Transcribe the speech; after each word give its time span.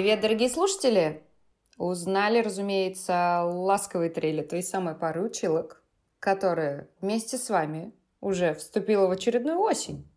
Привет, 0.00 0.22
дорогие 0.22 0.48
слушатели! 0.48 1.22
Узнали, 1.76 2.40
разумеется, 2.40 3.42
ласковые 3.44 4.08
трели 4.08 4.40
той 4.40 4.62
самой 4.62 4.94
пары 4.94 5.22
училок, 5.22 5.82
которая 6.20 6.88
вместе 7.02 7.36
с 7.36 7.50
вами 7.50 7.92
уже 8.22 8.54
вступила 8.54 9.08
в 9.08 9.10
очередную 9.10 9.58
осень. 9.58 10.08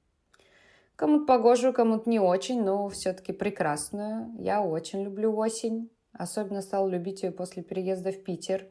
Кому-то 0.96 1.26
погожую, 1.26 1.74
кому-то 1.74 2.10
не 2.10 2.18
очень, 2.18 2.64
но 2.64 2.88
все-таки 2.88 3.34
прекрасную. 3.34 4.34
Я 4.40 4.62
очень 4.62 5.04
люблю 5.04 5.36
осень. 5.36 5.90
Особенно 6.14 6.62
стал 6.62 6.88
любить 6.88 7.24
ее 7.24 7.32
после 7.32 7.62
переезда 7.62 8.14
в 8.14 8.24
Питер, 8.24 8.68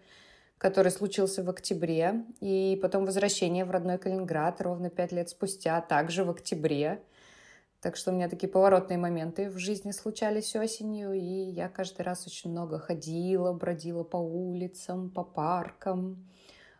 который 0.57 0.91
случился 0.91 1.43
в 1.45 1.51
октябре, 1.51 2.25
и 2.41 2.79
потом 2.81 3.05
возвращение 3.05 3.67
в 3.67 3.71
родной 3.71 3.99
Калининград 3.99 4.63
ровно 4.63 4.89
пять 4.89 5.13
лет 5.13 5.29
спустя, 5.29 5.79
также 5.83 6.25
в 6.25 6.31
октябре. 6.31 7.03
Так 7.83 7.97
что 7.97 8.13
у 8.13 8.15
меня 8.15 8.29
такие 8.29 8.49
поворотные 8.49 8.97
моменты 8.97 9.51
в 9.51 9.59
жизни 9.59 9.91
случались 9.91 10.55
осенью, 10.55 11.15
и 11.15 11.51
я 11.51 11.69
каждый 11.69 12.03
раз 12.03 12.25
очень 12.29 12.53
много 12.53 12.79
ходила, 12.79 13.53
бродила 13.53 14.05
по 14.05 14.19
улицам, 14.19 15.11
по 15.11 15.25
паркам, 15.25 16.25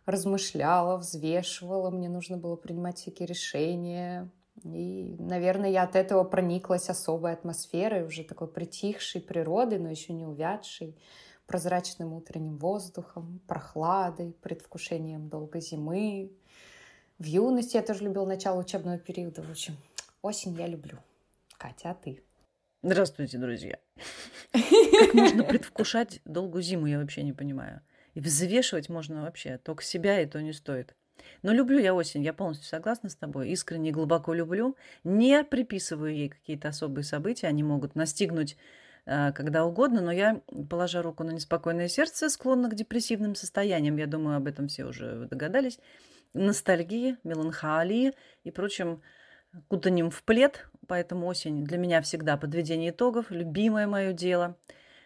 размышляла, 0.05 0.95
взвешивала, 0.95 1.89
мне 1.89 2.07
нужно 2.07 2.37
было 2.37 2.55
принимать 2.55 2.99
всякие 2.99 3.27
решения. 3.27 4.29
И, 4.63 5.17
наверное, 5.19 5.69
я 5.71 5.83
от 5.83 5.97
этого 5.97 6.23
прониклась 6.23 6.89
особой 6.89 7.33
атмосферой, 7.33 8.05
уже 8.05 8.23
такой 8.23 8.47
притихшей 8.47 9.19
природы, 9.19 9.79
но 9.79 9.89
еще 9.89 10.13
не 10.13 10.25
увядшей, 10.25 10.97
прозрачным 11.47 12.13
утренним 12.13 12.57
воздухом, 12.57 13.41
прохладой, 13.45 14.31
предвкушением 14.41 15.27
долгой 15.27 15.59
зимы. 15.59 16.31
В 17.19 17.25
юности 17.25 17.75
я 17.75 17.83
тоже 17.83 18.05
любила 18.05 18.25
начало 18.25 18.61
учебного 18.61 18.97
периода. 18.97 19.41
В 19.41 19.51
общем, 19.51 19.75
осень 20.23 20.55
я 20.57 20.67
люблю. 20.67 20.97
Катя, 21.59 21.91
а 21.91 21.93
ты? 21.93 22.23
Здравствуйте, 22.81 23.37
друзья. 23.37 23.77
Как 24.51 25.13
можно 25.13 25.43
предвкушать 25.43 26.21
долгую 26.25 26.63
зиму, 26.63 26.87
я 26.87 26.99
вообще 26.99 27.23
не 27.23 27.33
понимаю. 27.33 27.81
И 28.15 28.19
взвешивать 28.19 28.89
можно 28.89 29.21
вообще 29.21 29.57
только 29.57 29.83
себя, 29.83 30.21
и 30.21 30.25
то 30.25 30.41
не 30.41 30.53
стоит. 30.53 30.95
Но 31.41 31.51
люблю 31.51 31.77
я 31.77 31.93
осень, 31.93 32.23
я 32.23 32.33
полностью 32.33 32.67
согласна 32.67 33.09
с 33.09 33.15
тобой, 33.15 33.49
искренне 33.49 33.89
и 33.89 33.91
глубоко 33.91 34.33
люблю. 34.33 34.75
Не 35.03 35.43
приписываю 35.43 36.15
ей 36.15 36.29
какие-то 36.29 36.69
особые 36.69 37.03
события, 37.03 37.47
они 37.47 37.63
могут 37.63 37.95
настигнуть 37.95 38.57
э, 39.05 39.31
когда 39.33 39.65
угодно, 39.65 40.01
но 40.01 40.11
я, 40.11 40.41
положа 40.69 41.01
руку 41.01 41.23
на 41.23 41.31
неспокойное 41.31 41.87
сердце, 41.87 42.29
склонна 42.29 42.69
к 42.69 42.75
депрессивным 42.75 43.35
состояниям. 43.35 43.97
Я 43.97 44.07
думаю, 44.07 44.37
об 44.37 44.47
этом 44.47 44.67
все 44.67 44.85
уже 44.85 45.27
догадались. 45.27 45.79
Ностальгии, 46.33 47.17
меланхолии 47.23 48.13
и 48.43 48.51
прочим 48.51 49.01
кутанем 49.67 50.09
в 50.09 50.23
плед. 50.23 50.67
Поэтому 50.87 51.27
осень 51.27 51.63
для 51.63 51.77
меня 51.77 52.01
всегда 52.01 52.37
подведение 52.37 52.91
итогов, 52.91 53.31
любимое 53.31 53.87
мое 53.87 54.13
дело. 54.13 54.57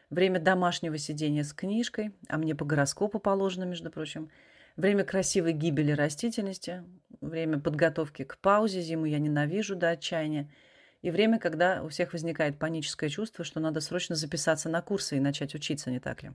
Время 0.09 0.39
домашнего 0.39 0.97
сидения 0.97 1.43
с 1.43 1.53
книжкой, 1.53 2.13
а 2.29 2.37
мне 2.37 2.55
по 2.55 2.65
гороскопу 2.65 3.19
положено, 3.19 3.65
между 3.65 3.91
прочим– 3.91 4.29
Время 4.77 5.03
красивой 5.03 5.53
гибели 5.53 5.91
растительности, 5.91 6.83
время 7.19 7.59
подготовки 7.59 8.23
к 8.23 8.37
паузе 8.37 8.79
зимы 8.81 9.09
я 9.09 9.17
ненавижу 9.17 9.75
до 9.75 9.89
отчаяния. 9.89 10.51
И 11.01 11.09
время, 11.09 11.39
когда 11.39 11.81
у 11.83 11.89
всех 11.89 12.13
возникает 12.13 12.59
паническое 12.59 13.09
чувство, 13.09 13.43
что 13.43 13.59
надо 13.59 13.81
срочно 13.81 14.13
записаться 14.13 14.69
на 14.69 14.83
курсы 14.83 15.17
и 15.17 15.19
начать 15.19 15.55
учиться, 15.55 15.89
не 15.89 15.99
так 15.99 16.21
ли? 16.21 16.31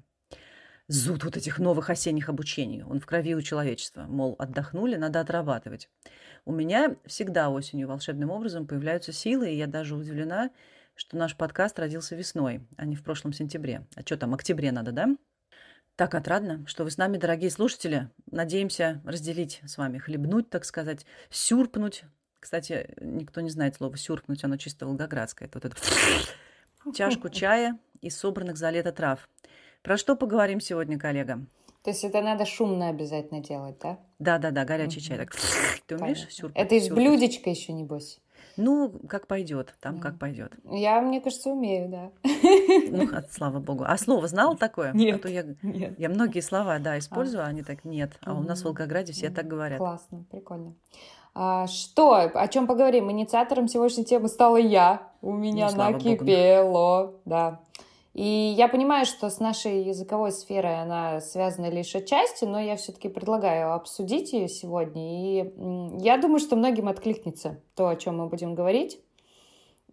Зуд 0.93 1.25
вот 1.25 1.39
этих 1.39 1.59
новых 1.59 1.89
осенних 1.89 2.29
обучений. 2.29 2.83
Он 2.83 3.01
в 3.01 3.07
крови 3.07 3.35
у 3.35 3.41
человечества. 3.41 4.03
Мол, 4.03 4.37
отдохнули, 4.39 4.97
надо 4.97 5.21
отрабатывать. 5.21 5.89
У 6.45 6.53
меня 6.53 6.97
всегда 7.07 7.49
осенью 7.49 7.89
волшебным 7.89 8.29
образом 8.29 8.67
появляются 8.67 9.11
силы, 9.11 9.51
и 9.51 9.57
я 9.57 9.67
даже 9.67 9.97
удивлена, 9.97 10.51
что 10.95 11.17
наш 11.17 11.35
подкаст 11.35 11.79
родился 11.79 12.15
весной, 12.15 12.61
а 12.77 12.85
не 12.85 12.95
в 12.95 13.03
прошлом 13.03 13.33
сентябре. 13.33 13.87
А 13.95 14.03
что 14.03 14.19
там, 14.19 14.35
октябре 14.35 14.71
надо, 14.71 14.93
да? 14.93 15.17
Так 15.97 16.15
отрадно, 16.15 16.63
что 16.67 16.85
вы 16.85 16.91
с 16.91 16.99
нами, 16.99 17.17
дорогие 17.17 17.51
слушатели. 17.51 18.11
Надеемся 18.31 19.01
разделить 19.07 19.63
с 19.65 19.79
вами, 19.79 19.97
хлебнуть, 19.97 20.51
так 20.51 20.67
сказать, 20.67 21.07
сюрпнуть. 21.31 22.05
Кстати, 22.39 22.93
никто 23.01 23.41
не 23.41 23.49
знает 23.49 23.77
слово 23.77 23.97
сюрпнуть, 23.97 24.45
оно 24.45 24.59
чисто 24.59 24.85
волгоградское. 24.85 25.49
Это 25.49 25.59
вот 25.59 25.65
это 25.65 26.93
чашку 26.95 27.31
чая 27.31 27.79
из 28.03 28.15
собранных 28.15 28.59
за 28.59 28.69
лето 28.69 28.93
трав. 28.93 29.27
Про 29.83 29.97
что 29.97 30.15
поговорим 30.15 30.61
сегодня, 30.61 30.97
коллега? 30.97 31.41
То 31.83 31.91
есть 31.91 32.05
это 32.05 32.23
надо 32.23 32.47
шумно 32.47 32.89
обязательно 32.89 33.41
делать, 33.41 33.75
да? 33.83 33.99
Да, 34.21 34.39
да, 34.39 34.53
да, 34.53 34.65
горячий 34.65 35.01
чай. 35.01 35.19
Так, 35.19 35.35
ты 35.87 35.97
умеешь 35.97 36.29
сюрпнуть? 36.31 36.57
Это 36.57 36.77
из 36.77 36.89
блюдечка 36.89 37.51
еще, 37.51 37.73
небось. 37.73 38.21
Ну, 38.57 38.93
как 39.09 39.27
пойдет, 39.27 39.75
там 39.81 39.99
как 39.99 40.19
пойдет. 40.19 40.53
Я, 40.71 41.01
мне 41.01 41.21
кажется, 41.21 41.51
умею, 41.51 41.89
да. 41.89 42.11
Ну, 42.91 43.09
слава 43.31 43.59
богу. 43.59 43.85
А 43.85 43.97
слово 43.97 44.29
знал 44.29 44.57
такое? 44.57 44.93
Нет. 44.93 45.17
А 45.17 45.19
то 45.19 45.29
я, 45.29 45.45
нет. 45.63 45.99
я 45.99 46.09
многие 46.09 46.41
слова, 46.41 46.79
да, 46.79 46.99
использую, 46.99 47.43
а 47.43 47.47
они 47.47 47.63
так 47.63 47.85
нет. 47.85 48.13
А 48.21 48.35
у 48.35 48.43
нас 48.43 48.61
в 48.61 48.65
Волгограде 48.65 49.13
все 49.13 49.31
так 49.31 49.49
говорят. 49.49 49.79
Классно, 49.79 50.25
прикольно. 50.31 50.75
А, 51.35 51.67
что, 51.67 52.15
о 52.15 52.49
чем 52.49 52.69
поговорим? 52.69 53.11
Инициатором 53.11 53.67
сегодняшней 53.67 54.05
темы 54.05 54.29
стала 54.29 54.59
я. 54.59 55.11
У 55.23 55.33
меня 55.33 55.71
ну, 55.73 55.79
накипело, 55.79 57.07
богу. 57.07 57.21
да. 57.25 57.61
И 58.15 58.55
я 58.57 58.69
понимаю, 58.69 59.07
что 59.07 59.31
с 59.31 59.41
нашей 59.41 59.85
языковой 59.85 60.33
сферой 60.33 60.83
она 60.83 61.21
связана 61.21 61.71
лишь 61.71 61.95
отчасти, 61.95 62.45
но 62.45 62.61
я 62.61 62.77
все-таки 62.77 63.09
предлагаю 63.09 63.73
обсудить 63.73 64.35
ее 64.35 64.49
сегодня. 64.49 65.41
И 65.41 65.53
я 66.05 66.19
думаю, 66.19 66.39
что 66.39 66.57
многим 66.57 66.89
откликнется 66.89 67.61
то, 67.75 67.89
о 67.89 67.97
чем 67.97 68.19
мы 68.19 68.27
будем 68.27 68.55
говорить. 68.55 69.01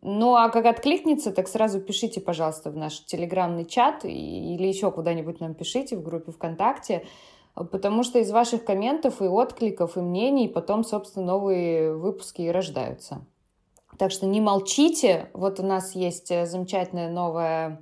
Ну, 0.02 0.35
а 0.35 0.50
как 0.50 0.66
откликнется, 0.66 1.31
так 1.31 1.47
сразу 1.47 1.81
пишите, 1.81 2.22
пожалуйста, 2.22 2.72
в 2.72 2.78
наш 2.78 3.03
телеграмный 3.06 3.66
чат 3.66 4.06
или 4.06 4.68
еще 4.68 4.91
куда-нибудь 4.91 5.40
нам 5.40 5.53
пишите 5.53 5.97
в 5.97 6.03
группе 6.03 6.31
ВКонтакте, 6.31 7.06
потому 7.53 8.03
что 8.03 8.19
из 8.19 8.31
ваших 8.31 8.63
комментов 8.63 9.22
и 9.22 9.25
откликов, 9.25 9.97
и 9.97 10.01
мнений 10.01 10.47
потом, 10.47 10.84
собственно, 10.84 11.25
новые 11.25 11.94
выпуски 11.94 12.44
и 12.44 12.50
рождаются. 12.50 13.25
Так 13.97 14.12
что 14.12 14.25
не 14.25 14.40
молчите. 14.40 15.30
Вот 15.34 15.59
у 15.59 15.63
нас 15.63 15.94
есть 15.94 16.31
э, 16.31 16.46
замечательная 16.46 17.09
новая 17.09 17.81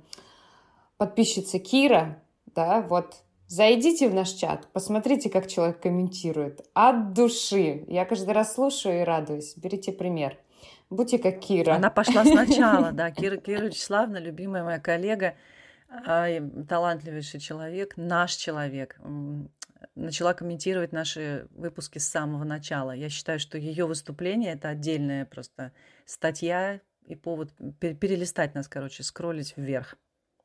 подписчица 0.98 1.58
Кира, 1.58 2.22
да, 2.54 2.82
вот 2.82 3.22
Зайдите 3.48 4.10
в 4.10 4.14
наш 4.14 4.32
чат, 4.32 4.68
посмотрите, 4.74 5.30
как 5.30 5.46
человек 5.46 5.80
комментирует. 5.80 6.68
От 6.74 7.14
души. 7.14 7.82
Я 7.88 8.04
каждый 8.04 8.32
раз 8.34 8.52
слушаю 8.52 9.00
и 9.00 9.04
радуюсь. 9.04 9.56
Берите 9.56 9.90
пример. 9.90 10.36
Будьте 10.90 11.18
как 11.18 11.40
Кира. 11.40 11.72
Она 11.72 11.88
пошла 11.88 12.26
сначала, 12.26 12.92
да. 12.92 13.10
Кира, 13.10 13.38
Кира 13.38 13.64
Вячеславовна, 13.64 14.18
любимая 14.18 14.64
моя 14.64 14.78
коллега, 14.78 15.34
а, 15.88 16.28
талантливейший 16.68 17.40
человек, 17.40 17.96
наш 17.96 18.34
человек. 18.34 19.00
Начала 19.94 20.34
комментировать 20.34 20.92
наши 20.92 21.48
выпуски 21.52 21.98
с 21.98 22.06
самого 22.06 22.44
начала. 22.44 22.90
Я 22.90 23.08
считаю, 23.08 23.40
что 23.40 23.56
ее 23.56 23.86
выступление 23.86 24.52
это 24.52 24.68
отдельная 24.68 25.24
просто 25.24 25.72
статья 26.04 26.82
и 27.06 27.14
повод 27.14 27.50
перелистать 27.80 28.54
нас, 28.54 28.68
короче, 28.68 29.02
скроллить 29.04 29.54
вверх. 29.56 29.96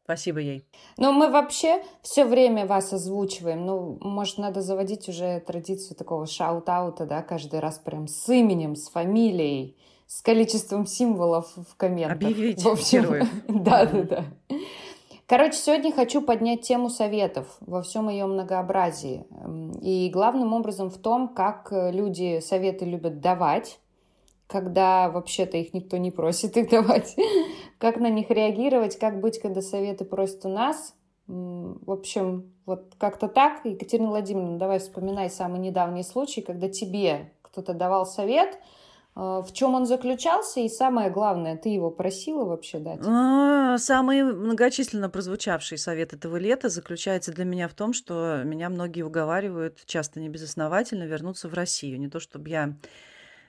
Спасибо 0.04 0.40
ей. 0.40 0.66
Но 0.98 1.14
мы 1.14 1.30
вообще 1.30 1.82
все 2.02 2.26
время 2.26 2.66
вас 2.66 2.92
озвучиваем. 2.92 3.66
Ну, 3.66 3.98
может, 4.02 4.38
надо 4.38 4.62
заводить 4.62 5.08
уже 5.08 5.40
традицию 5.40 5.96
такого 5.96 6.26
шаут-аута, 6.26 7.06
да, 7.06 7.22
каждый 7.22 7.62
раз 7.62 7.80
прям 7.80 8.08
с 8.08 8.28
именем, 8.28 8.76
с 8.76 8.90
фамилией, 8.90 9.78
с 10.06 10.22
количеством 10.22 10.86
символов 10.86 11.54
в 11.56 11.78
комментах. 11.78 12.18
Объявить 12.18 12.62
в 12.64 12.68
общем. 12.68 13.28
Да, 13.48 13.86
да, 13.86 14.04
да. 14.04 14.26
Короче, 15.26 15.54
сегодня 15.54 15.94
хочу 15.94 16.22
поднять 16.22 16.62
тему 16.62 16.90
советов 16.90 17.48
во 17.62 17.82
всем 17.82 18.10
ее 18.10 18.26
многообразии. 18.26 19.26
И 19.82 20.10
главным 20.12 20.54
образом 20.54 20.90
в 20.90 20.98
том, 20.98 21.30
как 21.30 21.70
люди 21.72 22.42
советы 22.42 22.84
любят 22.84 23.22
давать, 23.22 23.80
когда 24.48 25.10
вообще-то 25.10 25.58
их 25.58 25.74
никто 25.74 25.98
не 25.98 26.12
просит 26.12 26.58
их 26.58 26.70
давать, 26.70 27.16
как 27.84 27.98
на 27.98 28.10
них 28.10 28.30
реагировать, 28.30 28.98
как 28.98 29.20
быть, 29.20 29.42
когда 29.42 29.62
советы 29.62 30.06
просят 30.06 30.46
у 30.46 30.48
нас. 30.48 30.96
В 31.28 31.92
общем, 31.92 32.54
вот 32.66 32.94
как-то 32.98 33.28
так. 33.28 33.66
Екатерина 33.66 34.08
Владимировна, 34.08 34.58
давай 34.58 34.80
вспоминай 34.80 35.30
самый 35.30 35.60
недавний 35.60 36.04
случай, 36.04 36.40
когда 36.40 36.70
тебе 36.70 37.34
кто-то 37.42 37.74
давал 37.74 38.06
совет, 38.06 38.58
э, 39.18 39.20
в 39.20 39.50
чем 39.52 39.76
он 39.76 39.86
заключался, 39.86 40.62
и 40.62 40.70
самое 40.70 41.10
главное, 41.10 41.58
ты 41.58 41.68
его 41.68 41.92
просила 41.92 42.46
вообще 42.46 42.80
дать? 42.80 43.02
А, 43.06 43.78
самый 43.78 44.24
многочисленно 44.24 45.10
прозвучавший 45.10 45.78
совет 45.78 46.14
этого 46.14 46.38
лета 46.38 46.70
заключается 46.70 47.34
для 47.34 47.44
меня 47.44 47.68
в 47.68 47.74
том, 47.74 47.92
что 47.92 48.44
меня 48.46 48.70
многие 48.70 49.02
уговаривают, 49.02 49.80
часто 49.86 50.22
небезосновательно, 50.22 51.04
вернуться 51.04 51.50
в 51.50 51.54
Россию. 51.54 52.00
Не 52.00 52.08
то, 52.08 52.22
чтобы 52.22 52.48
я 52.48 52.78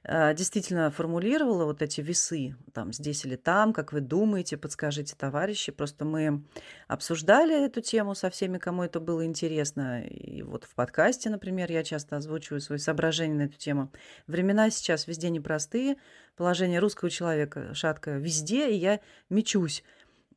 действительно 0.06 0.90
формулировала 0.90 1.64
вот 1.64 1.80
эти 1.80 2.00
весы, 2.02 2.56
там, 2.72 2.92
здесь 2.92 3.24
или 3.24 3.36
там, 3.36 3.72
как 3.72 3.92
вы 3.92 4.00
думаете, 4.00 4.56
подскажите, 4.56 5.14
товарищи. 5.16 5.72
Просто 5.72 6.04
мы 6.04 6.44
обсуждали 6.88 7.64
эту 7.64 7.80
тему 7.80 8.14
со 8.14 8.28
всеми, 8.28 8.58
кому 8.58 8.82
это 8.82 9.00
было 9.00 9.24
интересно. 9.24 10.04
И 10.04 10.42
вот 10.42 10.64
в 10.64 10.74
подкасте, 10.74 11.30
например, 11.30 11.72
я 11.72 11.82
часто 11.82 12.16
озвучиваю 12.16 12.60
свои 12.60 12.78
соображения 12.78 13.34
на 13.34 13.42
эту 13.42 13.56
тему. 13.56 13.90
Времена 14.26 14.68
сейчас 14.70 15.06
везде 15.06 15.30
непростые, 15.30 15.96
положение 16.36 16.80
русского 16.80 17.10
человека 17.10 17.72
шаткое 17.74 18.18
везде, 18.18 18.70
и 18.70 18.76
я 18.76 19.00
мечусь 19.30 19.82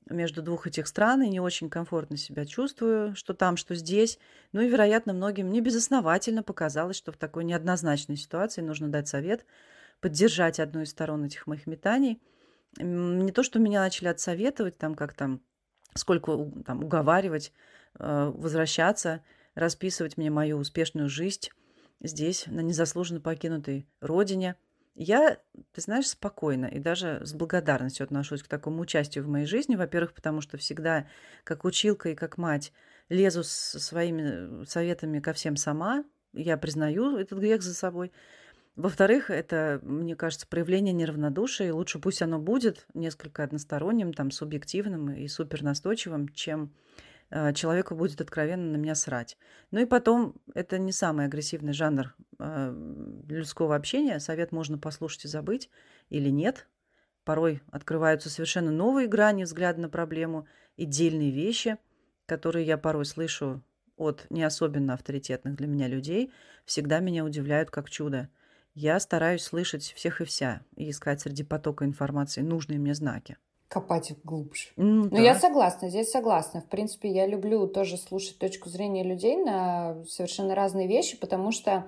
между 0.09 0.41
двух 0.41 0.67
этих 0.67 0.87
стран 0.87 1.21
и 1.21 1.29
не 1.29 1.39
очень 1.39 1.69
комфортно 1.69 2.17
себя 2.17 2.45
чувствую, 2.45 3.15
что 3.15 3.33
там, 3.33 3.57
что 3.57 3.75
здесь. 3.75 4.19
Ну 4.51 4.61
и, 4.61 4.69
вероятно, 4.69 5.13
многим 5.13 5.49
не 5.49 5.61
безосновательно 5.61 6.43
показалось, 6.43 6.97
что 6.97 7.11
в 7.11 7.17
такой 7.17 7.43
неоднозначной 7.43 8.17
ситуации 8.17 8.61
нужно 8.61 8.89
дать 8.89 9.07
совет, 9.07 9.45
поддержать 9.99 10.59
одну 10.59 10.81
из 10.81 10.89
сторон 10.89 11.25
этих 11.25 11.47
моих 11.47 11.67
метаний. 11.67 12.21
Не 12.77 13.31
то, 13.31 13.43
что 13.43 13.59
меня 13.59 13.81
начали 13.81 14.07
отсоветовать, 14.07 14.77
там 14.77 14.95
как 14.95 15.13
там, 15.13 15.41
сколько 15.95 16.51
там 16.65 16.83
уговаривать, 16.83 17.51
э, 17.99 18.31
возвращаться, 18.35 19.23
расписывать 19.55 20.17
мне 20.17 20.29
мою 20.29 20.57
успешную 20.57 21.09
жизнь 21.09 21.49
здесь, 22.01 22.45
на 22.47 22.59
незаслуженно 22.59 23.19
покинутой 23.19 23.87
родине– 24.01 24.55
я, 24.97 25.37
ты 25.73 25.81
знаешь, 25.81 26.07
спокойно 26.07 26.65
и 26.65 26.79
даже 26.79 27.21
с 27.23 27.33
благодарностью 27.33 28.03
отношусь 28.03 28.41
к 28.41 28.47
такому 28.47 28.81
участию 28.81 29.23
в 29.23 29.27
моей 29.27 29.45
жизни. 29.45 29.75
Во-первых, 29.75 30.13
потому 30.13 30.41
что 30.41 30.57
всегда, 30.57 31.07
как 31.43 31.65
училка 31.65 32.09
и 32.09 32.15
как 32.15 32.37
мать, 32.37 32.73
лезу 33.07 33.43
со 33.43 33.79
своими 33.79 34.65
советами 34.65 35.19
ко 35.19 35.33
всем 35.33 35.55
сама. 35.55 36.03
Я 36.33 36.57
признаю 36.57 37.15
этот 37.17 37.37
грех 37.39 37.61
за 37.61 37.75
собой. 37.75 38.11
Во-вторых, 38.75 39.29
это, 39.29 39.79
мне 39.83 40.15
кажется, 40.15 40.47
проявление 40.47 40.93
неравнодушия, 40.93 41.67
и 41.67 41.71
лучше 41.71 41.99
пусть 41.99 42.23
оно 42.23 42.39
будет 42.39 42.87
несколько 42.95 43.43
односторонним, 43.43 44.13
там, 44.13 44.31
субъективным 44.31 45.11
и 45.11 45.27
супернастойчивым, 45.27 46.29
чем 46.29 46.71
Э, 46.71 47.16
человеку 47.53 47.95
будет 47.95 48.21
откровенно 48.21 48.71
на 48.71 48.77
меня 48.77 48.95
срать. 48.95 49.37
Ну 49.71 49.79
и 49.79 49.85
потом, 49.85 50.35
это 50.53 50.77
не 50.77 50.91
самый 50.91 51.25
агрессивный 51.25 51.73
жанр 51.73 52.15
э, 52.39 53.21
людского 53.27 53.75
общения. 53.75 54.19
Совет 54.19 54.51
можно 54.51 54.77
послушать 54.77 55.25
и 55.25 55.27
забыть 55.27 55.69
или 56.09 56.29
нет. 56.29 56.67
Порой 57.25 57.61
открываются 57.71 58.29
совершенно 58.29 58.71
новые 58.71 59.07
грани 59.07 59.43
взгляда 59.43 59.81
на 59.81 59.89
проблему, 59.89 60.47
и 60.77 60.85
дельные 60.85 61.31
вещи, 61.31 61.77
которые 62.25 62.65
я 62.65 62.77
порой 62.77 63.05
слышу 63.05 63.63
от 63.97 64.27
не 64.29 64.43
особенно 64.43 64.93
авторитетных 64.93 65.55
для 65.55 65.67
меня 65.67 65.87
людей, 65.87 66.31
всегда 66.65 66.99
меня 66.99 67.25
удивляют 67.25 67.71
как 67.71 67.89
чудо. 67.89 68.29
Я 68.73 68.99
стараюсь 68.99 69.43
слышать 69.43 69.83
всех 69.83 70.21
и 70.21 70.25
вся 70.25 70.61
и 70.75 70.89
искать 70.89 71.19
среди 71.19 71.43
потока 71.43 71.83
информации 71.83 72.41
нужные 72.41 72.79
мне 72.79 72.93
знаки 72.93 73.37
копать 73.67 74.13
глубже. 74.23 74.69
Mm, 74.77 75.09
ну, 75.11 75.21
я 75.21 75.35
согласна, 75.35 75.89
здесь 75.89 76.11
согласна. 76.11 76.61
В 76.61 76.65
принципе, 76.65 77.09
я 77.09 77.27
люблю 77.27 77.67
тоже 77.67 77.97
слушать 77.97 78.37
точку 78.37 78.69
зрения 78.69 79.03
людей 79.03 79.37
на 79.37 80.03
совершенно 80.05 80.55
разные 80.55 80.87
вещи, 80.87 81.19
потому 81.19 81.51
что 81.51 81.87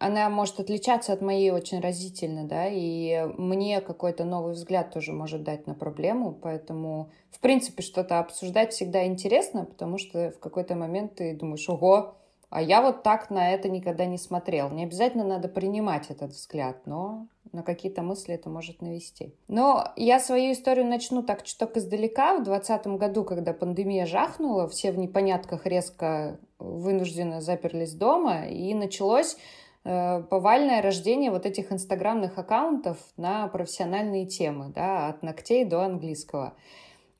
она 0.00 0.28
может 0.28 0.58
отличаться 0.58 1.12
от 1.12 1.22
моей 1.22 1.52
очень 1.52 1.78
разительно, 1.78 2.48
да, 2.48 2.66
и 2.68 3.26
мне 3.38 3.80
какой-то 3.80 4.24
новый 4.24 4.54
взгляд 4.54 4.92
тоже 4.92 5.12
может 5.12 5.44
дать 5.44 5.68
на 5.68 5.74
проблему, 5.74 6.32
поэтому, 6.32 7.12
в 7.30 7.38
принципе, 7.38 7.84
что-то 7.84 8.18
обсуждать 8.18 8.72
всегда 8.72 9.06
интересно, 9.06 9.64
потому 9.64 9.98
что 9.98 10.32
в 10.32 10.40
какой-то 10.40 10.74
момент 10.74 11.14
ты 11.14 11.32
думаешь, 11.32 11.68
ого, 11.68 12.16
а 12.50 12.60
я 12.60 12.82
вот 12.82 13.04
так 13.04 13.30
на 13.30 13.52
это 13.52 13.68
никогда 13.68 14.04
не 14.06 14.18
смотрел. 14.18 14.70
Не 14.70 14.84
обязательно 14.84 15.24
надо 15.24 15.48
принимать 15.48 16.10
этот 16.10 16.32
взгляд, 16.32 16.84
но 16.86 17.28
на 17.56 17.62
какие-то 17.62 18.02
мысли 18.02 18.34
это 18.34 18.50
может 18.50 18.82
навести. 18.82 19.34
Но 19.48 19.88
я 19.96 20.20
свою 20.20 20.52
историю 20.52 20.86
начну 20.86 21.22
так 21.22 21.42
чуток 21.42 21.76
издалека. 21.76 22.34
В 22.34 22.44
2020 22.44 22.86
году, 22.98 23.24
когда 23.24 23.52
пандемия 23.52 24.06
жахнула, 24.06 24.68
все 24.68 24.92
в 24.92 24.98
непонятках 24.98 25.66
резко 25.66 26.38
вынужденно 26.58 27.40
заперлись 27.40 27.94
дома, 27.94 28.46
и 28.46 28.74
началось 28.74 29.36
э, 29.84 30.22
повальное 30.22 30.82
рождение 30.82 31.30
вот 31.30 31.46
этих 31.46 31.72
инстаграмных 31.72 32.38
аккаунтов 32.38 32.98
на 33.16 33.48
профессиональные 33.48 34.26
темы, 34.26 34.72
да, 34.74 35.08
от 35.08 35.22
ногтей 35.22 35.64
до 35.64 35.80
английского. 35.82 36.54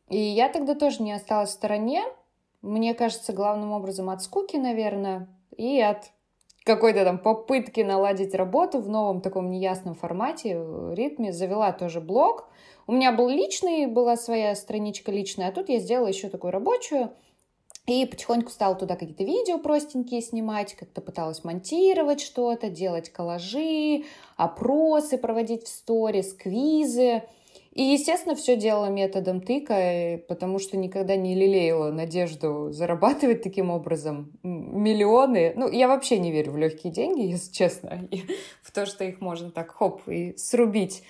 И 0.09 0.19
я 0.19 0.49
тогда 0.49 0.75
тоже 0.75 1.03
не 1.03 1.13
осталась 1.13 1.51
в 1.51 1.55
стороне. 1.55 2.05
Мне 2.61 2.95
кажется, 2.95 3.33
главным 3.33 3.73
образом 3.73 4.11
от 4.11 4.23
скуки, 4.23 4.57
наверное, 4.57 5.29
и 5.57 5.81
от 5.81 6.11
какой-то 6.67 7.05
там 7.05 7.19
попытки 7.19 7.81
наладить 7.81 8.35
работу 8.35 8.81
в 8.81 8.89
новом 8.89 9.21
таком 9.21 9.51
неясном 9.51 9.95
формате, 9.95 10.61
ритме, 10.95 11.33
завела 11.33 11.71
тоже 11.73 12.01
блог. 12.01 12.49
У 12.89 12.93
меня 12.93 13.13
был 13.13 13.29
личный, 13.29 13.87
была 13.87 14.17
своя 14.17 14.55
страничка 14.57 15.13
личная, 15.13 15.49
а 15.49 15.53
тут 15.53 15.69
я 15.69 15.79
сделала 15.79 16.09
еще 16.09 16.29
такую 16.29 16.53
рабочую, 16.53 17.13
и 17.87 18.05
потихоньку 18.05 18.51
стала 18.51 18.75
туда 18.75 18.97
какие-то 18.97 19.23
видео 19.23 19.59
простенькие 19.59 20.21
снимать, 20.21 20.75
как-то 20.75 21.01
пыталась 21.01 21.45
монтировать 21.45 22.21
что-то, 22.21 22.69
делать 22.69 23.11
коллажи, 23.11 24.03
опросы 24.37 25.19
проводить 25.19 25.65
в 25.65 25.69
сторис, 25.69 26.35
квизы. 26.35 27.23
И, 27.77 27.83
естественно, 27.83 28.35
все 28.35 28.57
делала 28.57 28.87
методом 28.87 29.43
тыка, 29.43 30.19
потому 30.29 30.59
что 30.59 30.79
никогда 30.79 31.15
не 31.15 31.35
лелеяла 31.35 31.91
надежду 31.91 32.73
зарабатывать 32.73 33.43
таким 33.43 33.69
образом 33.69 34.33
миллионы. 34.43 35.53
Ну, 35.57 35.71
я 35.71 35.87
вообще 35.87 36.19
не 36.19 36.33
верю 36.33 36.53
в 36.53 36.57
легкие 36.57 36.91
деньги, 36.91 37.21
если 37.33 37.53
честно, 37.53 38.09
и 38.11 38.23
в 38.63 38.73
то, 38.73 38.87
что 38.87 39.05
их 39.05 39.21
можно 39.21 39.51
так 39.51 39.73
хоп 39.73 40.09
и 40.09 40.35
срубить, 40.39 41.03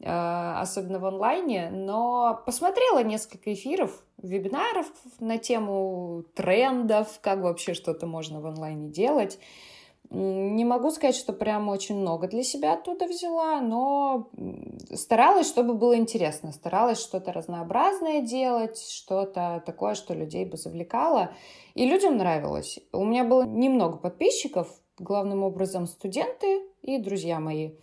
а, 0.00 0.60
особенно 0.60 1.00
в 1.00 1.06
онлайне. 1.06 1.70
Но 1.72 2.40
посмотрела 2.46 3.02
несколько 3.02 3.52
эфиров, 3.52 3.90
вебинаров 4.22 4.86
на 5.18 5.38
тему 5.38 6.22
трендов, 6.36 7.18
как 7.20 7.40
вообще 7.40 7.74
что-то 7.74 8.06
можно 8.06 8.40
в 8.40 8.46
онлайне 8.46 8.90
делать. 8.90 9.40
Не 10.14 10.66
могу 10.66 10.90
сказать, 10.90 11.16
что 11.16 11.32
прям 11.32 11.70
очень 11.70 11.96
много 11.96 12.28
для 12.28 12.42
себя 12.42 12.74
оттуда 12.74 13.06
взяла, 13.06 13.62
но 13.62 14.28
старалась, 14.92 15.48
чтобы 15.48 15.72
было 15.72 15.96
интересно. 15.96 16.52
Старалась 16.52 17.00
что-то 17.00 17.32
разнообразное 17.32 18.20
делать, 18.20 18.78
что-то 18.78 19.62
такое, 19.64 19.94
что 19.94 20.12
людей 20.12 20.44
бы 20.44 20.58
завлекало. 20.58 21.32
И 21.72 21.86
людям 21.86 22.18
нравилось. 22.18 22.78
У 22.92 23.06
меня 23.06 23.24
было 23.24 23.44
немного 23.44 23.96
подписчиков, 23.96 24.68
главным 24.98 25.42
образом 25.42 25.86
студенты 25.86 26.60
и 26.82 26.98
друзья 26.98 27.40
мои– 27.40 27.72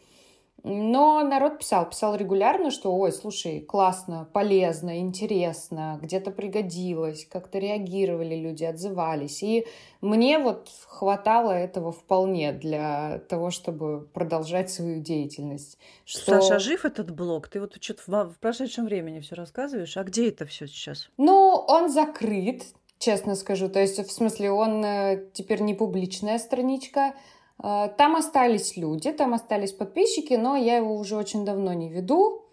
но 0.64 1.24
народ 1.24 1.60
писал, 1.60 1.90
писал 1.90 2.16
регулярно, 2.16 2.72
что, 2.72 2.96
ой, 2.96 3.12
слушай, 3.12 3.62
классно, 3.62 4.28
полезно, 4.34 5.00
интересно, 5.00 6.00
где-то 6.02 6.32
пригодилось, 6.32 7.26
как-то 7.26 7.60
реагировали 7.60 8.36
люди, 8.36 8.64
отзывались. 8.64 9.42
И 9.44 9.66
мне 10.02 10.40
вот 10.40 10.70
хватало 10.88 11.52
этого 11.52 11.92
вполне 11.92 12.52
для 12.52 13.20
того, 13.30 13.52
чтобы 13.52 14.08
продолжать 14.14 14.70
свою 14.70 15.02
деятельность. 15.02 15.78
Что... 16.06 16.42
Саша, 16.42 16.60
жив 16.60 16.86
этот 16.86 17.12
блог? 17.12 17.48
Ты 17.48 17.62
вот 17.62 17.78
что-то 17.82 18.26
в, 18.26 18.38
прошедшем 18.40 18.86
времени 18.86 19.20
все 19.20 19.36
рассказываешь, 19.36 19.96
а 19.98 20.04
где 20.04 20.30
это 20.30 20.46
все 20.46 20.68
сейчас? 20.68 21.10
Ну, 21.18 21.64
он 21.68 21.90
закрыт, 21.90 22.64
честно 22.98 23.36
скажу. 23.36 23.70
То 23.70 23.80
есть, 23.80 23.98
в 23.98 24.12
смысле, 24.12 24.52
он 24.52 24.84
э, 24.84 25.26
теперь 25.34 25.62
не 25.62 25.74
публичная 25.74 26.38
страничка, 26.38 27.00
а, 27.10 27.14
там 27.62 28.16
остались 28.16 28.78
люди, 28.78 29.12
там 29.12 29.34
остались 29.34 29.74
подписчики, 29.74 30.34
но 30.34 30.56
я 30.56 30.78
его 30.78 30.96
уже 30.96 31.18
очень 31.18 31.44
давно 31.44 31.74
не 31.74 31.90
веду, 31.90 32.46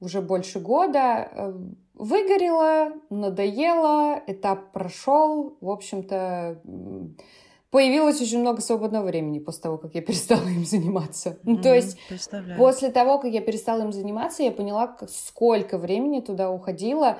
уже 0.00 0.20
больше 0.20 0.60
года. 0.60 1.30
Э, 1.32 1.54
выгорела, 1.94 2.92
надоело, 3.08 4.20
этап 4.26 4.72
прошел. 4.72 5.56
В 5.60 5.70
общем-то, 5.70 6.60
появилось 7.70 8.20
очень 8.20 8.40
много 8.40 8.60
свободного 8.60 9.06
времени 9.06 9.38
после 9.38 9.62
того, 9.62 9.78
как 9.78 9.94
я 9.94 10.02
перестала 10.02 10.46
им 10.46 10.66
заниматься. 10.66 11.38
Mm-hmm, 11.44 11.62
То 11.62 11.74
есть 11.74 11.98
после 12.58 12.90
того, 12.90 13.18
как 13.18 13.32
я 13.32 13.40
перестала 13.40 13.82
им 13.82 13.92
заниматься, 13.92 14.42
я 14.42 14.52
поняла, 14.52 14.96
сколько 15.08 15.78
времени 15.78 16.20
туда 16.20 16.50
уходило. 16.50 17.18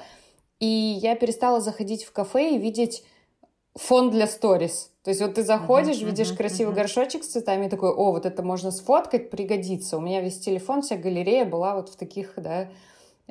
И 0.58 0.66
я 0.66 1.16
перестала 1.16 1.60
заходить 1.60 2.04
в 2.04 2.12
кафе 2.12 2.54
и 2.54 2.58
видеть 2.58 3.04
фон 3.74 4.10
для 4.10 4.26
сторис. 4.26 4.91
То 5.04 5.11
есть 5.11 5.21
вот 5.21 5.35
ты 5.35 5.42
заходишь, 5.42 6.00
uh-huh, 6.00 6.06
видишь 6.06 6.30
uh-huh, 6.30 6.37
красивый 6.37 6.73
uh-huh. 6.73 6.76
горшочек 6.76 7.25
с 7.25 7.28
цветами, 7.28 7.66
и 7.66 7.68
такой, 7.68 7.90
о, 7.90 8.12
вот 8.12 8.25
это 8.25 8.42
можно 8.42 8.71
сфоткать, 8.71 9.30
пригодится. 9.30 9.97
У 9.97 10.00
меня 10.00 10.21
весь 10.21 10.38
телефон, 10.38 10.82
вся 10.82 10.97
галерея 10.97 11.44
была 11.44 11.75
вот 11.75 11.88
в 11.88 11.97
таких, 11.97 12.35
да, 12.37 12.68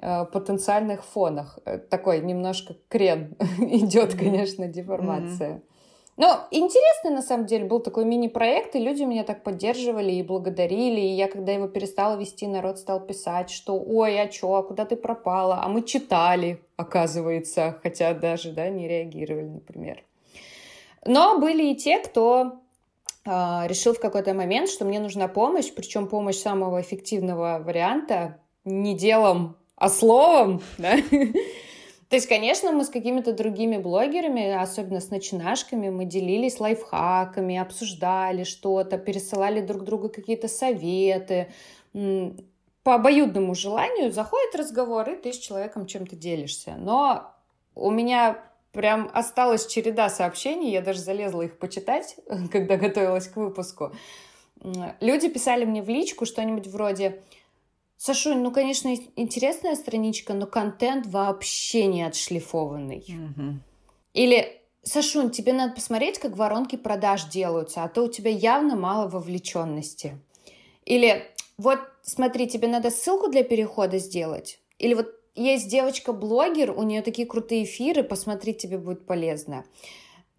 э, 0.01 0.25
потенциальных 0.25 1.05
фонах. 1.05 1.59
Э, 1.63 1.77
такой 1.77 2.19
немножко 2.19 2.75
крен 2.89 3.37
идет, 3.59 4.15
конечно, 4.15 4.67
деформация. 4.67 5.61
Но 6.17 6.45
интересный, 6.51 7.11
на 7.11 7.21
самом 7.21 7.45
деле, 7.45 7.65
был 7.65 7.79
такой 7.79 8.03
мини-проект, 8.03 8.75
и 8.75 8.79
люди 8.79 9.03
меня 9.03 9.23
так 9.23 9.43
поддерживали 9.43 10.11
и 10.11 10.21
благодарили. 10.21 10.99
И 10.99 11.15
я, 11.15 11.29
когда 11.29 11.53
его 11.53 11.67
перестала 11.67 12.17
вести, 12.17 12.47
народ 12.47 12.79
стал 12.79 12.99
писать, 12.99 13.49
что 13.49 13.79
«Ой, 13.79 14.21
а 14.21 14.27
чё, 14.27 14.55
а 14.55 14.63
куда 14.63 14.83
ты 14.83 14.97
пропала?» 14.97 15.61
А 15.63 15.69
мы 15.69 15.83
читали, 15.83 16.61
оказывается, 16.75 17.79
хотя 17.81 18.13
даже, 18.13 18.51
да, 18.51 18.69
не 18.69 18.89
реагировали, 18.89 19.47
например. 19.47 20.03
Но 21.05 21.39
были 21.39 21.71
и 21.71 21.75
те, 21.75 21.99
кто 21.99 22.59
э, 23.25 23.29
решил 23.29 23.93
в 23.93 23.99
какой-то 23.99 24.33
момент, 24.33 24.69
что 24.69 24.85
мне 24.85 24.99
нужна 24.99 25.27
помощь, 25.27 25.71
причем 25.73 26.07
помощь 26.07 26.37
самого 26.37 26.81
эффективного 26.81 27.61
варианта, 27.63 28.39
не 28.65 28.95
делом, 28.95 29.57
а 29.75 29.89
словом, 29.89 30.61
да? 30.77 30.97
То 32.09 32.15
есть, 32.17 32.27
конечно, 32.27 32.73
мы 32.73 32.83
с 32.83 32.89
какими-то 32.89 33.31
другими 33.31 33.77
блогерами, 33.77 34.51
особенно 34.51 34.99
с 34.99 35.09
начинашками, 35.11 35.89
мы 35.89 36.03
делились 36.03 36.59
лайфхаками, 36.59 37.57
обсуждали 37.57 38.43
что-то, 38.43 38.97
пересылали 38.97 39.61
друг 39.61 39.85
другу 39.85 40.09
какие-то 40.09 40.49
советы. 40.49 41.53
по 41.93 42.95
обоюдному 42.95 43.55
желанию 43.55 44.11
заходит 44.11 44.55
разговор, 44.55 45.09
и 45.09 45.15
ты 45.15 45.31
с 45.31 45.37
человеком 45.37 45.85
чем-то 45.85 46.17
делишься. 46.17 46.75
Но 46.77 47.31
у 47.75 47.91
меня 47.91 48.43
прям 48.71 49.09
осталась 49.13 49.67
череда 49.67 50.09
сообщений, 50.09 50.71
я 50.71 50.81
даже 50.81 50.99
залезла 50.99 51.43
их 51.43 51.57
почитать, 51.57 52.15
когда 52.51 52.77
готовилась 52.77 53.27
к 53.27 53.35
выпуску. 53.37 53.91
Люди 54.99 55.27
писали 55.27 55.65
мне 55.65 55.81
в 55.81 55.89
личку 55.89 56.25
что-нибудь 56.25 56.67
вроде 56.67 57.21
Сашунь, 57.97 58.39
ну, 58.39 58.51
конечно, 58.51 58.91
интересная 59.15 59.75
страничка, 59.75 60.33
но 60.33 60.47
контент 60.47 61.05
вообще 61.05 61.85
не 61.85 62.01
отшлифованный. 62.01 63.05
Угу. 63.07 63.59
Или 64.13 64.59
Сашунь, 64.81 65.29
тебе 65.29 65.53
надо 65.53 65.75
посмотреть, 65.75 66.17
как 66.17 66.35
воронки 66.35 66.77
продаж 66.77 67.25
делаются, 67.25 67.83
а 67.83 67.89
то 67.89 68.05
у 68.05 68.07
тебя 68.07 68.31
явно 68.31 68.75
мало 68.75 69.07
вовлеченности. 69.07 70.19
Или 70.83 71.23
вот 71.57 71.79
смотри, 72.01 72.47
тебе 72.47 72.67
надо 72.67 72.89
ссылку 72.89 73.29
для 73.29 73.43
перехода 73.43 73.99
сделать. 73.99 74.59
Или 74.79 74.95
вот 74.95 75.13
есть 75.35 75.69
девочка-блогер, 75.69 76.71
у 76.71 76.83
нее 76.83 77.01
такие 77.01 77.27
крутые 77.27 77.63
эфиры, 77.63 78.03
посмотри, 78.03 78.53
тебе 78.53 78.77
будет 78.77 79.05
полезно. 79.05 79.65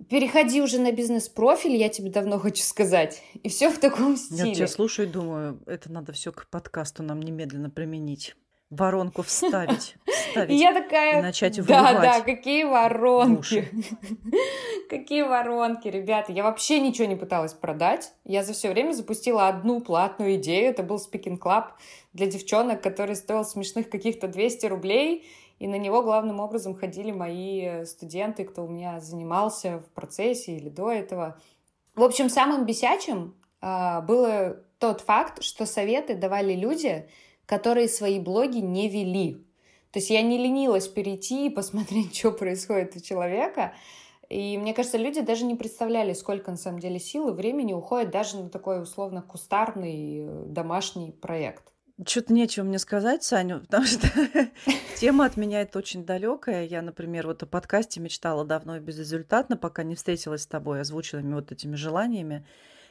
Переходи 0.08 0.60
уже 0.60 0.80
на 0.80 0.92
бизнес-профиль, 0.92 1.76
я 1.76 1.88
тебе 1.88 2.10
давно 2.10 2.38
хочу 2.38 2.62
сказать. 2.62 3.22
И 3.42 3.48
все 3.48 3.70
в 3.70 3.78
таком 3.78 4.16
стиле. 4.16 4.48
Я 4.48 4.54
тебя 4.54 4.66
слушаю 4.68 5.08
и 5.08 5.10
думаю, 5.10 5.60
это 5.66 5.90
надо 5.92 6.12
все 6.12 6.32
к 6.32 6.48
подкасту 6.48 7.02
нам 7.02 7.20
немедленно 7.22 7.70
применить 7.70 8.34
воронку 8.68 9.22
вставить. 9.22 9.96
Вставить 10.32 10.60
я 10.60 10.72
такая... 10.74 11.20
И 11.20 11.22
начать 11.22 11.64
Да, 11.66 12.00
да, 12.00 12.20
какие 12.20 12.64
воронки. 12.64 13.68
какие 14.90 15.22
воронки, 15.22 15.88
ребята. 15.88 16.32
Я 16.32 16.42
вообще 16.42 16.80
ничего 16.80 17.06
не 17.06 17.16
пыталась 17.16 17.54
продать. 17.54 18.12
Я 18.24 18.42
за 18.44 18.52
все 18.52 18.70
время 18.70 18.92
запустила 18.92 19.48
одну 19.48 19.80
платную 19.80 20.36
идею. 20.36 20.70
Это 20.70 20.82
был 20.82 20.96
Speaking 20.96 21.38
Club 21.38 21.66
для 22.12 22.26
девчонок, 22.26 22.82
который 22.82 23.16
стоил 23.16 23.44
смешных 23.44 23.88
каких-то 23.88 24.28
200 24.28 24.66
рублей. 24.66 25.26
И 25.58 25.68
на 25.68 25.78
него 25.78 26.02
главным 26.02 26.40
образом 26.40 26.74
ходили 26.74 27.12
мои 27.12 27.84
студенты, 27.84 28.44
кто 28.44 28.64
у 28.64 28.68
меня 28.68 28.98
занимался 28.98 29.78
в 29.78 29.88
процессе 29.90 30.56
или 30.56 30.68
до 30.68 30.90
этого. 30.90 31.38
В 31.94 32.02
общем, 32.02 32.28
самым 32.28 32.66
бесячим 32.66 33.34
э, 33.60 34.00
было 34.00 34.56
тот 34.78 35.02
факт, 35.02 35.44
что 35.44 35.64
советы 35.64 36.16
давали 36.16 36.54
люди, 36.54 37.08
которые 37.46 37.88
свои 37.88 38.18
блоги 38.18 38.58
не 38.58 38.88
вели. 38.88 39.46
То 39.92 39.98
есть 39.98 40.08
я 40.08 40.22
не 40.22 40.38
ленилась 40.38 40.88
перейти 40.88 41.46
и 41.46 41.50
посмотреть, 41.50 42.16
что 42.18 42.32
происходит 42.32 42.96
у 42.96 43.00
человека. 43.00 43.74
И 44.28 44.56
мне 44.56 44.72
кажется, 44.72 44.96
люди 44.96 45.20
даже 45.20 45.44
не 45.44 45.54
представляли, 45.54 46.14
сколько 46.14 46.50
на 46.50 46.56
самом 46.56 46.80
деле 46.80 46.98
сил 46.98 47.28
и 47.28 47.32
времени 47.32 47.74
уходит 47.74 48.10
даже 48.10 48.38
на 48.38 48.48
такой 48.48 48.82
условно 48.82 49.20
кустарный 49.20 50.20
э, 50.20 50.44
домашний 50.46 51.12
проект. 51.12 51.64
Что-то 52.06 52.32
нечего 52.32 52.64
мне 52.64 52.78
сказать, 52.78 53.22
Саню, 53.22 53.60
потому 53.68 53.84
что 53.84 54.08
тема 54.96 55.26
от 55.26 55.36
меня 55.36 55.60
это 55.60 55.78
очень 55.78 56.06
далекая. 56.06 56.64
Я, 56.64 56.80
например, 56.80 57.26
вот 57.26 57.42
о 57.42 57.46
подкасте 57.46 58.00
мечтала 58.00 58.46
давно 58.46 58.78
и 58.78 58.80
безрезультатно, 58.80 59.58
пока 59.58 59.82
не 59.82 59.94
встретилась 59.94 60.44
с 60.44 60.46
тобой 60.46 60.80
озвученными 60.80 61.34
вот 61.34 61.52
этими 61.52 61.76
желаниями. 61.76 62.46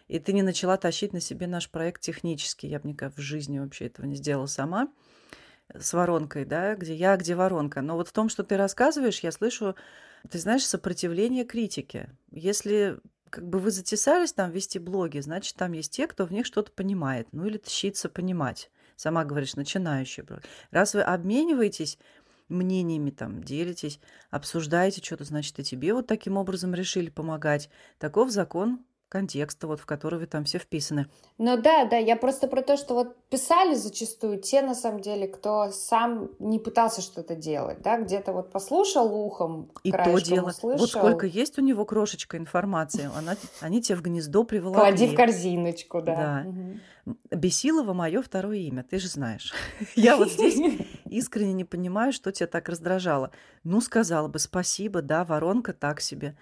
И 0.08 0.20
ты 0.20 0.34
не 0.34 0.44
начала 0.44 0.78
тащить 0.78 1.14
на 1.14 1.22
себе 1.22 1.48
наш 1.48 1.72
проект 1.72 2.02
технический. 2.02 2.68
Я 2.68 2.80
бы 2.80 2.90
никогда 2.90 3.16
в 3.16 3.20
жизни 3.20 3.58
вообще 3.58 3.88
этого 3.88 4.06
не 4.06 4.16
сделала 4.16 4.46
сама 4.46 4.90
с 5.80 5.94
воронкой, 5.94 6.46
да, 6.46 6.76
где 6.76 6.94
я, 6.96 7.18
где 7.18 7.36
воронка. 7.36 7.82
Но 7.82 7.96
вот 7.96 8.08
в 8.08 8.12
том, 8.12 8.30
что 8.30 8.44
ты 8.44 8.58
рассказываешь, 8.58 9.20
я 9.20 9.32
слышу, 9.32 9.76
ты 10.30 10.40
знаешь, 10.40 10.66
сопротивление 10.66 11.46
критике. 11.46 12.10
Если 12.32 13.00
как 13.30 13.48
бы 13.48 13.60
вы 13.60 13.72
затесались 13.72 14.34
там 14.34 14.52
вести 14.52 14.78
блоги, 14.78 15.20
значит, 15.20 15.56
там 15.56 15.72
есть 15.72 15.94
те, 15.94 16.06
кто 16.06 16.26
в 16.26 16.32
них 16.32 16.46
что-то 16.46 16.72
понимает, 16.72 17.28
ну 17.32 17.46
или 17.46 17.58
тащится 17.58 18.10
понимать. 18.10 18.70
Сама 18.98 19.24
говоришь, 19.24 19.56
начинающий. 19.56 20.24
Раз 20.70 20.94
вы 20.94 21.02
обмениваетесь 21.02 21.98
мнениями, 22.50 23.10
там, 23.10 23.44
делитесь, 23.44 24.00
обсуждаете 24.30 25.02
что-то, 25.02 25.24
значит, 25.24 25.58
и 25.60 25.64
тебе 25.64 25.94
вот 25.94 26.08
таким 26.08 26.38
образом 26.38 26.76
решили 26.76 27.10
помогать. 27.10 27.70
Таков 27.98 28.30
закон 28.30 28.86
контекста, 29.12 29.68
вот 29.68 29.82
в 29.82 29.86
который 29.86 30.20
вы 30.20 30.26
там 30.26 30.46
все 30.46 30.58
вписаны. 30.58 31.08
Ну 31.38 31.62
да, 31.62 31.86
да, 31.86 31.98
я 31.98 32.16
просто 32.16 32.48
про 32.48 32.62
то, 32.62 32.78
что 32.78 32.94
вот 32.94 33.16
писали 33.30 33.76
зачастую 33.76 34.40
те, 34.40 34.62
на 34.62 34.74
самом 34.74 35.02
деле, 35.02 35.28
кто 35.28 35.70
сам 35.72 36.30
не 36.40 36.60
пытался 36.60 37.02
что-то 37.02 37.36
делать, 37.36 37.82
да, 37.82 38.00
где-то 38.00 38.32
вот 38.32 38.52
послушал 38.52 39.14
ухом, 39.14 39.70
И 39.84 39.92
то 39.92 40.18
дело. 40.20 40.50
Услышал. 40.50 40.80
Вот 40.80 40.90
сколько 40.90 41.26
есть 41.26 41.60
у 41.60 41.62
него 41.62 41.86
крошечка 41.86 42.38
информации, 42.38 43.10
она, 43.16 43.36
они 43.60 43.82
тебе 43.82 43.98
в 43.98 44.02
гнездо 44.02 44.46
приволокли. 44.46 44.80
Клади 44.80 45.08
в 45.08 45.16
корзиночку, 45.16 46.02
да. 46.02 46.16
Да. 46.16 46.50
Угу. 46.50 47.16
Бесилова 47.32 47.94
мое 47.94 48.22
второе 48.22 48.58
имя, 48.58 48.84
ты 48.84 49.00
же 49.00 49.08
знаешь. 49.08 49.54
Я 49.96 50.16
вот 50.16 50.32
здесь 50.32 50.58
искренне 51.12 51.54
не 51.54 51.66
понимаю, 51.66 52.14
что 52.14 52.32
тебя 52.32 52.48
так 52.48 52.70
раздражало. 52.70 53.32
Ну, 53.64 53.82
сказала 53.82 54.28
бы 54.28 54.40
спасибо, 54.40 55.02
да, 55.02 55.24
воронка 55.26 55.74
так 55.74 56.02
себе. 56.02 56.36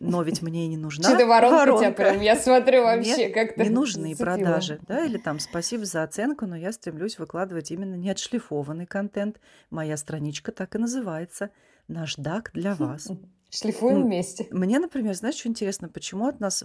Но 0.00 0.22
ведь 0.22 0.42
мне 0.42 0.64
и 0.64 0.68
не 0.68 0.76
нужна 0.76 1.08
Что-то 1.08 1.26
воронка, 1.26 1.56
воронка. 1.56 1.84
тебя 1.84 1.92
прям, 1.92 2.20
я 2.20 2.36
смотрю 2.36 2.82
вообще 2.82 3.28
как-то 3.28 3.62
Не 3.62 3.70
нужны 3.70 4.10
зацепила. 4.10 4.34
продажи, 4.36 4.80
да, 4.88 5.04
или 5.04 5.18
там 5.18 5.38
спасибо 5.38 5.84
за 5.84 6.02
оценку, 6.02 6.46
но 6.46 6.56
я 6.56 6.72
стремлюсь 6.72 7.18
выкладывать 7.18 7.70
именно 7.70 7.94
неотшлифованный 7.94 8.86
контент. 8.86 9.40
Моя 9.70 9.96
страничка 9.96 10.50
так 10.50 10.74
и 10.74 10.78
называется. 10.78 11.50
Наждак 11.88 12.50
для 12.52 12.74
вас. 12.74 13.08
Шлифуем 13.50 14.02
вместе. 14.02 14.48
Мне, 14.50 14.80
например, 14.80 15.14
знаешь, 15.14 15.36
что 15.36 15.48
интересно, 15.48 15.88
почему 15.88 16.26
от 16.26 16.40
нас 16.40 16.64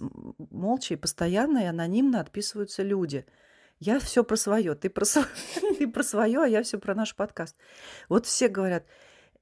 молча 0.50 0.94
и 0.94 0.96
постоянно 0.96 1.58
и 1.58 1.66
анонимно 1.66 2.20
отписываются 2.20 2.82
люди– 2.82 3.24
я 3.82 3.98
все 3.98 4.22
про 4.22 4.36
свое, 4.36 4.74
ты 4.74 4.88
про, 4.88 5.04
свое, 5.04 5.26
ты 5.78 5.88
про 5.88 6.02
свое, 6.02 6.42
а 6.42 6.46
я 6.46 6.62
все 6.62 6.78
про 6.78 6.94
наш 6.94 7.14
подкаст. 7.16 7.56
Вот 8.08 8.26
все 8.26 8.48
говорят, 8.48 8.84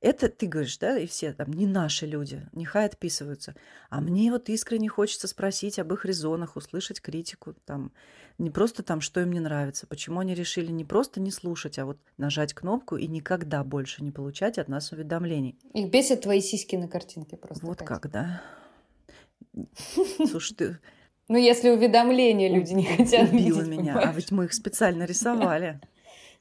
это 0.00 0.30
ты 0.30 0.46
говоришь, 0.46 0.78
да, 0.78 0.98
и 0.98 1.06
все 1.06 1.34
там 1.34 1.52
не 1.52 1.66
наши 1.66 2.06
люди, 2.06 2.48
нехай 2.52 2.86
отписываются. 2.86 3.54
А 3.90 4.00
мне 4.00 4.30
вот 4.30 4.48
искренне 4.48 4.88
хочется 4.88 5.28
спросить 5.28 5.78
об 5.78 5.92
их 5.92 6.06
резонах, 6.06 6.56
услышать 6.56 7.02
критику, 7.02 7.54
там, 7.66 7.92
не 8.38 8.50
просто 8.50 8.82
там, 8.82 9.02
что 9.02 9.20
им 9.20 9.30
не 9.30 9.40
нравится, 9.40 9.86
почему 9.86 10.20
они 10.20 10.34
решили 10.34 10.72
не 10.72 10.86
просто 10.86 11.20
не 11.20 11.30
слушать, 11.30 11.78
а 11.78 11.84
вот 11.84 11.98
нажать 12.16 12.54
кнопку 12.54 12.96
и 12.96 13.06
никогда 13.06 13.62
больше 13.62 14.02
не 14.02 14.10
получать 14.10 14.56
от 14.56 14.68
нас 14.68 14.90
уведомлений. 14.90 15.58
Их 15.74 15.90
бесят 15.90 16.22
твои 16.22 16.40
сиськи 16.40 16.76
на 16.76 16.88
картинке 16.88 17.36
просто. 17.36 17.66
Вот 17.66 17.78
как, 17.82 18.10
да. 18.10 18.42
Слушай, 20.30 20.54
ты 20.54 20.78
ну, 21.30 21.38
если 21.38 21.70
уведомления 21.70 22.52
люди 22.52 22.72
не 22.72 22.84
хотят 22.84 23.32
Убила 23.32 23.62
меня, 23.62 23.96
а 23.96 24.12
ведь 24.12 24.32
мы 24.32 24.46
их 24.46 24.52
специально 24.52 25.04
рисовали. 25.04 25.80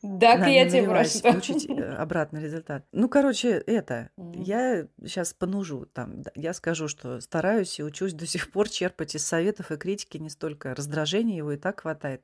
Так 0.02 0.48
я 0.48 0.68
тебе 0.68 0.90
прошу. 0.90 1.20
получить 1.22 1.70
э, 1.70 1.94
обратный 1.94 2.42
результат. 2.42 2.86
Ну, 2.92 3.08
короче, 3.08 3.50
это, 3.50 4.10
я 4.34 4.88
сейчас 5.04 5.34
понужу 5.34 5.88
там, 5.94 6.24
я 6.36 6.54
скажу, 6.54 6.88
что 6.88 7.22
стараюсь 7.22 7.80
и 7.80 7.84
учусь 7.84 8.14
до 8.14 8.26
сих 8.26 8.50
пор 8.52 8.68
черпать 8.68 9.14
из 9.14 9.28
советов 9.28 9.72
и 9.72 9.78
критики 9.78 10.18
не 10.18 10.30
столько 10.30 10.74
раздражения, 10.74 11.38
его 11.38 11.52
и 11.52 11.58
так 11.58 11.82
хватает, 11.82 12.24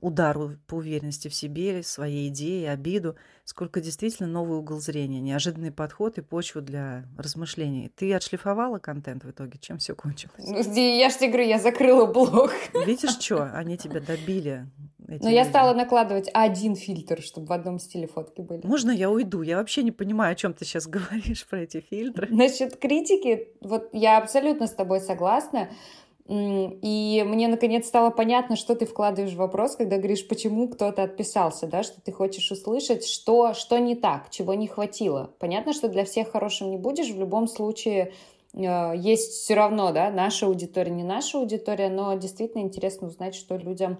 удару 0.00 0.56
по 0.66 0.74
уверенности 0.74 1.28
в 1.28 1.34
себе, 1.34 1.82
своей 1.82 2.28
идее, 2.28 2.70
обиду, 2.70 3.16
сколько 3.44 3.80
действительно 3.80 4.28
новый 4.28 4.58
угол 4.58 4.80
зрения, 4.80 5.20
неожиданный 5.20 5.72
подход 5.72 6.18
и 6.18 6.22
почву 6.22 6.60
для 6.60 7.04
размышлений. 7.16 7.90
Ты 7.94 8.14
отшлифовала 8.14 8.78
контент 8.78 9.24
в 9.24 9.30
итоге? 9.30 9.58
Чем 9.60 9.78
все 9.78 9.94
кончилось? 9.94 10.44
Ну, 10.46 10.56
я 10.56 11.10
же 11.10 11.16
тебе 11.16 11.28
говорю, 11.28 11.48
я 11.48 11.58
закрыла 11.58 12.06
блог. 12.06 12.52
Видишь, 12.86 13.18
что? 13.20 13.50
Они 13.52 13.76
тебя 13.76 14.00
добили. 14.00 14.66
Но 15.18 15.28
я 15.28 15.44
стала 15.44 15.74
накладывать 15.74 16.30
один 16.32 16.76
фильтр, 16.76 17.20
чтобы 17.20 17.48
в 17.48 17.52
одном 17.52 17.80
стиле 17.80 18.06
фотки 18.06 18.40
были. 18.40 18.64
Можно 18.64 18.92
я 18.92 19.10
уйду? 19.10 19.42
Я 19.42 19.56
вообще 19.56 19.82
не 19.82 19.90
понимаю, 19.90 20.32
о 20.32 20.34
чем 20.36 20.54
ты 20.54 20.64
сейчас 20.64 20.86
говоришь 20.88 21.46
про 21.46 21.60
эти 21.60 21.80
фильтры. 21.80 22.28
Насчет 22.30 22.76
критики, 22.76 23.48
вот 23.60 23.88
я 23.92 24.18
абсолютно 24.18 24.66
с 24.66 24.72
тобой 24.72 25.00
согласна. 25.00 25.68
И 26.32 27.24
мне 27.26 27.48
наконец 27.48 27.88
стало 27.88 28.10
понятно, 28.10 28.54
что 28.54 28.76
ты 28.76 28.86
вкладываешь 28.86 29.32
в 29.32 29.38
вопрос, 29.38 29.74
когда 29.74 29.96
говоришь, 29.96 30.28
почему 30.28 30.68
кто-то 30.68 31.02
отписался, 31.02 31.66
да, 31.66 31.82
что 31.82 32.00
ты 32.00 32.12
хочешь 32.12 32.52
услышать, 32.52 33.04
что, 33.04 33.52
что 33.52 33.78
не 33.78 33.96
так, 33.96 34.30
чего 34.30 34.54
не 34.54 34.68
хватило. 34.68 35.34
Понятно, 35.40 35.72
что 35.72 35.88
для 35.88 36.04
всех 36.04 36.30
хорошим 36.30 36.70
не 36.70 36.76
будешь, 36.76 37.10
в 37.10 37.18
любом 37.18 37.48
случае 37.48 38.12
э, 38.54 38.92
есть 38.96 39.32
все 39.32 39.54
равно, 39.54 39.90
да, 39.90 40.12
наша 40.12 40.46
аудитория, 40.46 40.92
не 40.92 41.02
наша 41.02 41.38
аудитория, 41.38 41.88
но 41.88 42.14
действительно 42.14 42.62
интересно 42.62 43.08
узнать, 43.08 43.34
что 43.34 43.56
людям, 43.56 43.98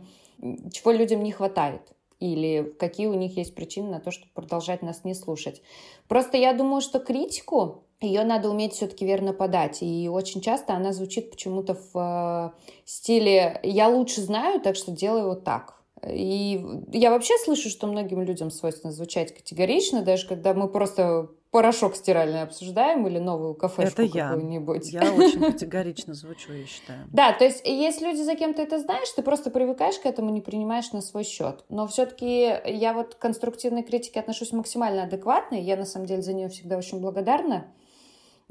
чего 0.70 0.92
людям 0.92 1.25
не 1.25 1.32
хватает 1.32 1.82
или 2.20 2.72
какие 2.78 3.08
у 3.08 3.14
них 3.14 3.37
есть 3.37 3.56
причины 3.56 3.90
на 3.90 3.99
то, 3.99 4.12
чтобы 4.12 4.30
продолжать 4.34 4.82
нас 4.82 5.02
не 5.02 5.14
слушать. 5.14 5.62
Просто 6.06 6.37
я 6.37 6.52
думаю, 6.52 6.80
что 6.80 7.00
критику 7.00 7.82
ее 8.00 8.25
надо 8.25 8.49
уметь 8.49 8.75
все-таки 8.75 9.04
верно 9.04 9.33
подать. 9.33 9.78
И 9.83 10.09
очень 10.09 10.40
часто 10.40 10.75
она 10.75 10.92
звучит 10.92 11.30
почему-то 11.30 11.75
в 11.92 12.54
э, 12.54 12.61
стиле 12.85 13.61
«я 13.62 13.88
лучше 13.88 14.23
знаю, 14.23 14.61
так 14.61 14.76
что 14.76 14.90
делаю 14.90 15.28
вот 15.28 15.45
так». 15.45 15.80
И 16.09 16.64
я 16.92 17.11
вообще 17.11 17.35
слышу, 17.45 17.69
что 17.69 17.87
многим 17.87 18.23
людям 18.23 18.50
свойственно 18.50 18.92
звучать 18.92 19.35
категорично, 19.35 20.02
даже 20.02 20.26
когда 20.26 20.54
мы 20.54 20.66
просто 20.69 21.28
порошок 21.50 21.97
стиральный 21.97 22.42
обсуждаем 22.42 23.07
или 23.07 23.19
новую 23.19 23.54
кафешку 23.54 24.02
Это 24.02 24.16
я. 24.16 24.28
какую-нибудь. 24.28 24.92
Я 24.92 25.12
очень 25.12 25.40
категорично 25.52 26.14
звучу, 26.14 26.52
я 26.52 26.64
считаю. 26.64 27.00
Да, 27.12 27.33
то 27.33 27.45
есть 27.45 27.66
есть 27.66 28.00
люди, 28.00 28.23
за 28.23 28.35
кем 28.37 28.54
ты 28.54 28.62
это 28.62 28.78
знаешь, 28.78 29.11
ты 29.11 29.23
просто 29.23 29.50
привыкаешь 29.50 29.99
к 29.99 30.07
этому, 30.07 30.30
не 30.30 30.40
принимаешь 30.40 30.92
на 30.92 31.00
свой 31.00 31.25
счет. 31.25 31.64
Но 31.69 31.87
все-таки 31.87 32.54
я 32.64 32.95
вот 32.95 33.16
к 33.16 33.19
конструктивной 33.19 33.83
критике 33.83 34.21
отношусь 34.21 34.52
максимально 34.52 35.02
адекватно, 35.02 35.57
и 35.57 35.62
я 35.62 35.76
на 35.76 35.87
самом 35.87 36.07
деле 36.07 36.23
за 36.23 36.33
нее 36.33 36.49
всегда 36.49 36.78
очень 36.78 37.00
благодарна. 37.00 37.66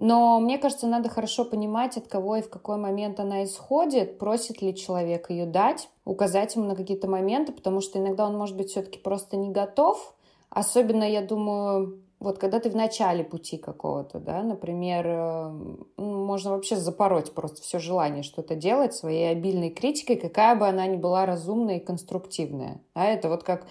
Но 0.01 0.39
мне 0.39 0.58
кажется, 0.58 0.88
надо 0.88 1.10
хорошо 1.10 1.44
понимать, 1.44 1.98
от 1.98 2.08
кого 2.08 2.38
и 2.38 2.41
в 2.41 2.50
какой 2.50 2.77
момент 2.77 3.20
она 3.20 3.44
исходит, 3.44 4.18
просит 4.18 4.62
ли 4.62 4.74
человек 4.74 5.29
ее 5.29 5.46
дать, 5.46 5.89
указать 6.06 6.56
ему 6.56 6.63
на 6.63 6.75
какие-то 6.77 7.10
моменты, 7.10 7.51
потому 7.51 7.82
что 7.82 8.00
иногда 8.00 8.25
он 8.25 8.38
может 8.38 8.56
быть 8.56 8.70
все-таки 8.70 8.98
просто 8.98 9.36
не 9.36 9.50
готов. 9.50 10.15
Особенно, 10.50 11.03
я 11.03 11.22
думаю, 11.22 12.01
вот 12.22 12.39
когда 12.39 12.62
ты 12.62 12.70
в 12.70 12.77
начале 12.77 13.25
пути 13.25 13.58
какого-то, 13.58 14.20
да, 14.20 14.41
например, 14.41 15.06
э, 15.06 15.51
можно 15.98 16.51
вообще 16.51 16.77
запороть 16.77 17.34
просто 17.34 17.62
все 17.62 17.77
желание 17.77 18.24
что-то 18.24 18.56
делать 18.56 18.94
своей 18.94 19.29
обильной 19.29 19.70
критикой, 19.70 20.15
какая 20.15 20.56
бы 20.56 20.65
она 20.65 20.88
ни 20.88 20.96
была 20.96 21.25
разумная 21.25 21.75
и 21.75 21.84
конструктивная. 21.84 22.79
А 22.94 23.03
это 23.03 23.27
вот 23.27 23.44
как 23.44 23.68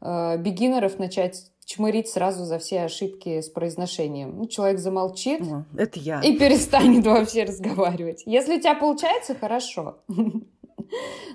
э, 0.00 0.38
бегинеров 0.38 0.98
начать 0.98 1.52
чмырить 1.68 2.08
сразу 2.08 2.44
за 2.46 2.58
все 2.58 2.80
ошибки 2.80 3.42
с 3.42 3.50
произношением. 3.50 4.38
Ну, 4.38 4.46
человек 4.46 4.78
замолчит 4.78 5.42
О, 5.42 5.66
это 5.76 6.00
я. 6.00 6.22
и 6.22 6.38
перестанет 6.38 7.06
вообще 7.06 7.44
разговаривать. 7.44 8.22
Если 8.24 8.56
у 8.56 8.58
тебя 8.58 8.74
получается, 8.74 9.34
хорошо. 9.34 9.98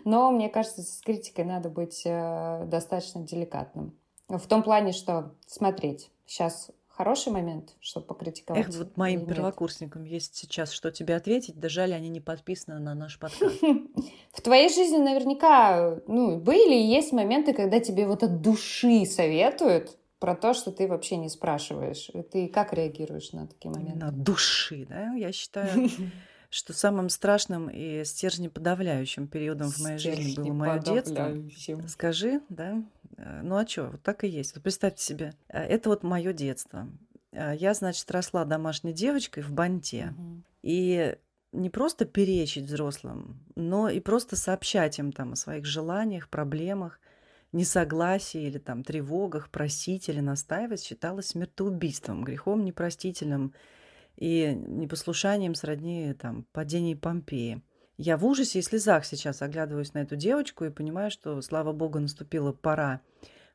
Но 0.05 0.31
мне 0.31 0.49
кажется, 0.49 0.81
с 0.81 1.01
критикой 1.01 1.45
надо 1.45 1.69
быть 1.69 2.01
э, 2.05 2.65
достаточно 2.65 3.21
деликатным. 3.21 3.95
В 4.27 4.47
том 4.47 4.63
плане, 4.63 4.91
что 4.91 5.35
смотреть 5.45 6.09
сейчас 6.25 6.71
хороший 6.87 7.31
момент, 7.31 7.75
чтобы 7.79 8.07
покритиковать? 8.07 8.69
Эх, 8.69 8.75
вот 8.75 8.97
моим 8.97 9.27
первокурсникам 9.27 10.03
есть 10.03 10.35
сейчас 10.35 10.71
что 10.71 10.89
тебе 10.89 11.15
ответить, 11.15 11.59
да 11.59 11.69
жаль, 11.69 11.93
они 11.93 12.09
не 12.09 12.21
подписаны 12.21 12.79
на 12.79 12.95
наш 12.95 13.19
подкаст. 13.19 13.61
В 14.31 14.41
твоей 14.41 14.69
жизни 14.69 14.97
наверняка 14.97 15.99
ну, 16.07 16.39
были 16.39 16.73
и 16.73 16.87
есть 16.87 17.11
моменты, 17.11 17.53
когда 17.53 17.79
тебе 17.79 18.07
вот 18.07 18.23
от 18.23 18.41
души 18.41 19.05
советуют 19.05 19.95
про 20.23 20.35
то, 20.37 20.53
что 20.53 20.71
ты 20.71 20.87
вообще 20.87 21.17
не 21.17 21.27
спрашиваешь. 21.27 22.09
Ты 22.31 22.47
как 22.47 22.71
реагируешь 22.71 23.33
на 23.33 23.45
такие 23.45 23.69
моменты? 23.73 23.99
На 23.99 24.09
души, 24.09 24.85
да? 24.87 25.11
Я 25.15 25.33
считаю, 25.33 25.89
что 26.49 26.71
самым 26.71 27.09
страшным 27.09 27.69
и 27.69 28.05
стержнеподавляющим 28.05 29.27
периодом 29.27 29.69
в 29.69 29.79
моей 29.79 29.97
жизни 29.97 30.33
было 30.37 30.53
мое 30.53 30.79
детство. 30.79 31.35
Скажи, 31.89 32.39
да? 32.47 32.81
Э, 33.17 33.41
ну 33.43 33.57
а 33.57 33.67
что, 33.67 33.87
вот 33.87 34.01
так 34.01 34.23
и 34.23 34.29
есть. 34.29 34.55
Вот 34.55 34.63
представьте 34.63 35.03
себе, 35.03 35.33
э, 35.49 35.61
это 35.61 35.89
вот 35.89 36.03
мое 36.03 36.31
детство. 36.31 36.87
Э, 37.33 37.53
я, 37.53 37.73
значит, 37.73 38.09
росла 38.09 38.45
домашней 38.45 38.93
девочкой 38.93 39.43
в 39.43 39.51
банте. 39.51 40.15
Угу. 40.17 40.43
И 40.61 41.17
не 41.51 41.69
просто 41.69 42.05
перечить 42.05 42.63
взрослым, 42.63 43.43
но 43.55 43.89
и 43.89 43.99
просто 43.99 44.37
сообщать 44.37 44.99
им 44.99 45.11
там 45.11 45.33
о 45.33 45.35
своих 45.35 45.65
желаниях, 45.65 46.29
проблемах, 46.29 47.01
несогласии 47.53 48.41
или 48.41 48.57
там 48.57 48.83
тревогах, 48.83 49.49
просить 49.49 50.09
или 50.09 50.19
настаивать 50.19 50.83
считалось 50.83 51.27
смертоубийством, 51.27 52.23
грехом 52.23 52.65
непростительным 52.65 53.53
и 54.17 54.53
непослушанием 54.67 55.55
сродни 55.55 56.13
там 56.13 56.45
падении 56.51 56.95
Помпеи. 56.95 57.61
Я 57.97 58.17
в 58.17 58.25
ужасе 58.25 58.59
и 58.59 58.63
слезах 58.63 59.05
сейчас 59.05 59.41
оглядываюсь 59.41 59.93
на 59.93 59.99
эту 59.99 60.15
девочку 60.15 60.65
и 60.65 60.71
понимаю, 60.71 61.11
что, 61.11 61.41
слава 61.41 61.73
богу, 61.73 61.99
наступила 61.99 62.51
пора 62.51 63.01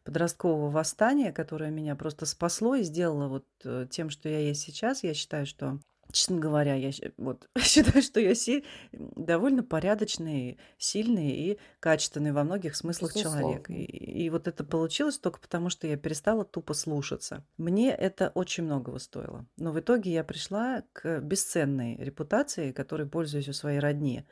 подросткового 0.04 0.70
восстания, 0.70 1.32
которое 1.32 1.70
меня 1.70 1.96
просто 1.96 2.24
спасло 2.24 2.76
и 2.76 2.82
сделало 2.82 3.28
вот 3.28 3.46
э, 3.64 3.86
тем, 3.90 4.10
что 4.10 4.28
я 4.28 4.38
есть 4.38 4.62
сейчас. 4.62 5.02
Я 5.02 5.12
считаю, 5.12 5.44
что 5.44 5.80
Честно 6.10 6.38
говоря, 6.38 6.74
я 6.74 6.90
вот, 7.18 7.48
считаю, 7.58 8.02
что 8.02 8.18
я 8.18 8.34
си- 8.34 8.64
довольно 8.92 9.62
порядочный, 9.62 10.58
сильный 10.78 11.30
и 11.32 11.58
качественный 11.80 12.32
во 12.32 12.44
многих 12.44 12.76
смыслах 12.76 13.12
человек. 13.14 13.68
И, 13.68 13.84
и 13.84 14.30
вот 14.30 14.48
это 14.48 14.64
получилось 14.64 15.18
только 15.18 15.38
потому, 15.38 15.68
что 15.68 15.86
я 15.86 15.96
перестала 15.98 16.44
тупо 16.44 16.72
слушаться. 16.72 17.44
Мне 17.58 17.90
это 17.90 18.30
очень 18.34 18.64
многого 18.64 18.98
стоило. 18.98 19.46
Но 19.58 19.70
в 19.70 19.80
итоге 19.80 20.10
я 20.10 20.24
пришла 20.24 20.82
к 20.94 21.20
бесценной 21.20 21.96
репутации, 21.96 22.72
которой 22.72 23.06
пользуюсь 23.06 23.48
у 23.48 23.52
своей 23.52 23.78
родни. 23.78 24.24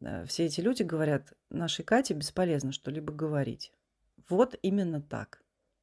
Э, 0.00 0.24
все 0.26 0.46
эти 0.46 0.60
люди 0.60 0.84
говорят, 0.84 1.32
нашей 1.50 1.84
Кате 1.84 2.14
бесполезно 2.14 2.70
что-либо 2.70 3.12
говорить. 3.12 3.72
Вот 4.28 4.54
именно 4.62 5.00
так. 5.02 5.42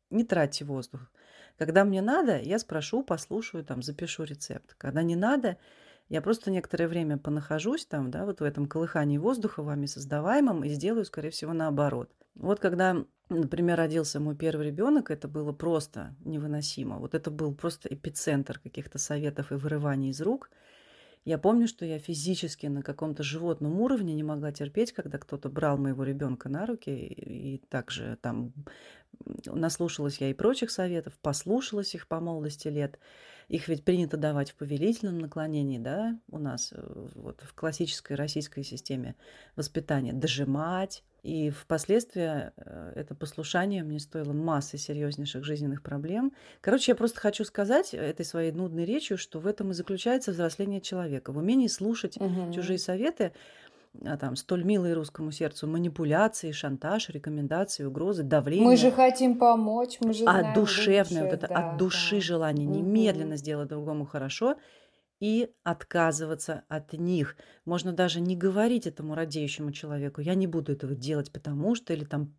Не 0.10 0.24
тратьте 0.24 0.64
воздух. 0.64 1.12
Когда 1.58 1.84
мне 1.84 2.02
надо, 2.02 2.40
я 2.40 2.60
спрошу, 2.60 3.04
послушаю, 3.04 3.64
там, 3.64 3.82
запишу 3.82 4.24
рецепт. 4.24 4.76
Когда 4.78 5.02
не 5.02 5.16
надо, 5.16 5.58
я 6.10 6.22
просто 6.22 6.52
некоторое 6.52 6.88
время 6.88 7.18
понахожусь 7.18 7.86
там, 7.86 8.12
да, 8.12 8.26
вот 8.26 8.40
в 8.40 8.44
этом 8.44 8.68
колыхании 8.68 9.18
воздуха 9.18 9.64
вами 9.64 9.88
создаваемом 9.88 10.64
и 10.64 10.70
сделаю, 10.70 11.06
скорее 11.06 11.32
всего, 11.32 11.54
наоборот. 11.54 12.12
Вот 12.36 12.60
когда, 12.60 13.04
например, 13.30 13.78
родился 13.78 14.20
мой 14.20 14.36
первый 14.36 14.68
ребенок, 14.68 15.10
это 15.10 15.28
было 15.28 15.52
просто 15.52 16.16
невыносимо. 16.24 17.00
Вот 17.00 17.16
это 17.16 17.32
был 17.32 17.56
просто 17.56 17.90
эпицентр 17.90 18.60
каких-то 18.60 19.00
советов 19.00 19.52
и 19.52 19.56
вырываний 19.56 20.12
из 20.12 20.22
рук– 20.22 20.52
я 21.28 21.38
помню, 21.38 21.68
что 21.68 21.84
я 21.84 22.00
физически 22.00 22.68
на 22.68 22.82
каком-то 22.82 23.22
животном 23.22 23.82
уровне 23.82 24.14
не 24.14 24.24
могла 24.24 24.54
терпеть, 24.54 24.94
когда 24.94 25.18
кто-то 25.18 25.50
брал 25.50 25.78
моего 25.78 26.06
ребенка 26.06 26.48
на 26.48 26.66
руки, 26.66 26.90
и, 26.90 27.56
и 27.56 27.58
также 27.68 28.18
там 28.22 28.54
наслушалась 29.46 30.20
я 30.22 30.30
и 30.30 30.34
прочих 30.34 30.72
советов, 30.72 31.20
послушалась 31.22 31.94
их 31.96 32.08
по 32.08 32.22
молодости 32.22 32.70
лет. 32.70 32.98
Их 33.48 33.70
ведь 33.70 33.86
принято 33.86 34.18
давать 34.18 34.52
в 34.52 34.56
повелительном 34.56 35.20
наклонении, 35.20 35.78
да, 35.78 36.20
у 36.30 36.38
нас 36.38 36.74
э, 36.76 37.08
вот 37.16 37.42
в 37.42 37.54
классической 37.54 38.18
российской 38.18 38.64
системе 38.64 39.16
воспитания. 39.56 40.12
Дожимать, 40.12 41.04
и 41.24 41.50
впоследствии 41.50 42.52
э, 42.56 42.94
это 42.96 43.16
послушание 43.16 43.84
мне 43.84 44.00
стоило 44.00 44.34
массы 44.34 44.78
серьезнейших 44.78 45.44
жизненных 45.44 45.82
проблем. 45.82 46.32
Короче, 46.62 46.92
я 46.92 46.96
просто 46.96 47.20
хочу 47.20 47.44
сказать 47.44 47.94
этой 47.94 48.26
своей 48.26 48.52
нудной 48.52 48.86
речью, 48.86 49.18
что 49.18 49.40
в 49.40 49.48
этом 49.48 49.72
и 49.72 49.74
заключается 49.74 50.32
взросление 50.32 50.80
человека. 50.80 51.32
В 51.32 51.38
умении 51.38 51.68
слушать 51.68 52.18
угу. 52.18 52.54
чужие 52.54 52.80
советы, 52.80 53.34
а 54.06 54.18
там 54.18 54.36
столь 54.36 54.64
милые 54.64 54.94
русскому 54.94 55.32
сердцу 55.32 55.68
манипуляции, 55.68 56.52
шантаж, 56.52 57.10
рекомендации, 57.10 57.84
угрозы, 57.84 58.24
давление. 58.24 58.66
Мы 58.66 58.78
же 58.78 58.92
хотим 58.92 59.38
помочь, 59.38 59.98
мы 60.02 60.14
же 60.14 60.24
знаем 60.24 60.48
от 60.48 60.56
душевное, 60.56 61.24
вот 61.24 61.34
это 61.34 61.48
да, 61.48 61.56
от 61.56 61.78
души 61.78 62.16
да. 62.16 62.22
желание 62.22 62.66
немедленно 62.66 63.32
угу. 63.32 63.38
сделать 63.38 63.70
другому 63.70 64.06
хорошо 64.06 64.56
и 65.20 65.50
отказываться 65.64 66.64
от 66.68 66.94
них. 66.94 67.36
Можно 67.66 67.92
даже 67.92 68.22
не 68.22 68.36
говорить 68.36 68.86
этому 68.88 69.16
радеющему 69.16 69.72
человеку, 69.72 70.22
я 70.22 70.36
не 70.36 70.48
буду 70.48 70.72
этого 70.72 70.96
делать, 70.96 71.32
потому 71.32 71.76
что, 71.76 71.94
или 71.94 72.06
там, 72.06 72.34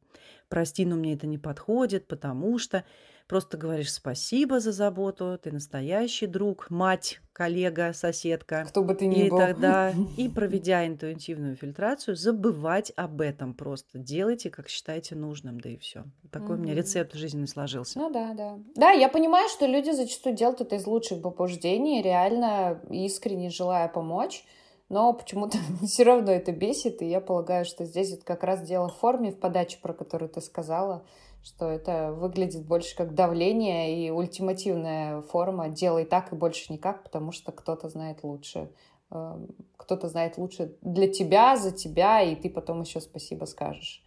прости, 0.49 0.85
но 0.85 0.97
мне 0.97 1.14
это 1.14 1.27
не 1.27 1.38
подходит, 1.38 2.07
потому 2.07 2.59
что. 2.59 2.85
Просто 3.28 3.58
говоришь 3.58 3.92
спасибо 3.92 4.58
за 4.58 4.72
заботу, 4.72 5.38
ты 5.42 5.52
настоящий 5.52 6.26
друг, 6.26 6.70
мать, 6.70 7.20
коллега, 7.34 7.92
соседка. 7.92 8.64
Кто 8.66 8.82
бы 8.82 8.94
ты 8.94 9.06
ни 9.06 9.26
и 9.26 9.30
был. 9.30 9.36
тогда, 9.36 9.92
и 10.16 10.30
проведя 10.30 10.86
интуитивную 10.86 11.54
фильтрацию, 11.54 12.16
забывать 12.16 12.90
об 12.96 13.20
этом 13.20 13.52
просто. 13.52 13.98
Делайте, 13.98 14.48
как 14.48 14.70
считаете 14.70 15.14
нужным, 15.14 15.60
да 15.60 15.68
и 15.68 15.76
все. 15.76 16.04
Такой 16.32 16.56
у 16.56 16.58
меня 16.58 16.74
рецепт 16.74 17.12
жизненный 17.12 17.48
сложился. 17.48 17.98
Ну 17.98 18.10
да, 18.10 18.32
да. 18.32 18.58
Да, 18.74 18.90
я 18.92 19.10
понимаю, 19.10 19.50
что 19.50 19.66
люди 19.66 19.90
зачастую 19.90 20.34
делают 20.34 20.62
это 20.62 20.76
из 20.76 20.86
лучших 20.86 21.20
побуждений, 21.20 22.00
реально 22.00 22.80
искренне 22.90 23.50
желая 23.50 23.88
помочь 23.88 24.44
но 24.88 25.12
почему-то 25.12 25.58
все 25.86 26.04
равно 26.04 26.32
это 26.32 26.52
бесит, 26.52 27.02
и 27.02 27.06
я 27.06 27.20
полагаю, 27.20 27.64
что 27.64 27.84
здесь 27.84 28.10
вот 28.10 28.24
как 28.24 28.42
раз 28.42 28.62
дело 28.62 28.88
в 28.88 28.96
форме, 28.96 29.32
в 29.32 29.38
подаче, 29.38 29.78
про 29.82 29.92
которую 29.92 30.28
ты 30.28 30.40
сказала, 30.40 31.04
что 31.48 31.70
это 31.70 32.12
выглядит 32.12 32.66
больше 32.66 32.94
как 32.94 33.14
давление 33.14 34.04
и 34.04 34.11
ультимативная 34.11 35.22
форма 35.22 35.70
«делай 35.70 36.04
так 36.04 36.30
и 36.32 36.37
больше 36.37 36.70
никак», 36.70 37.02
потому 37.02 37.32
что 37.32 37.52
кто-то 37.52 37.88
знает 37.88 38.22
лучше. 38.22 38.70
Эм, 39.11 39.48
кто-то 39.78 40.08
знает 40.08 40.37
лучше 40.37 40.76
для 40.82 41.08
тебя, 41.08 41.56
за 41.56 41.70
тебя, 41.70 42.20
и 42.20 42.34
ты 42.34 42.50
потом 42.50 42.82
еще 42.82 43.00
спасибо 43.00 43.46
скажешь. 43.46 44.04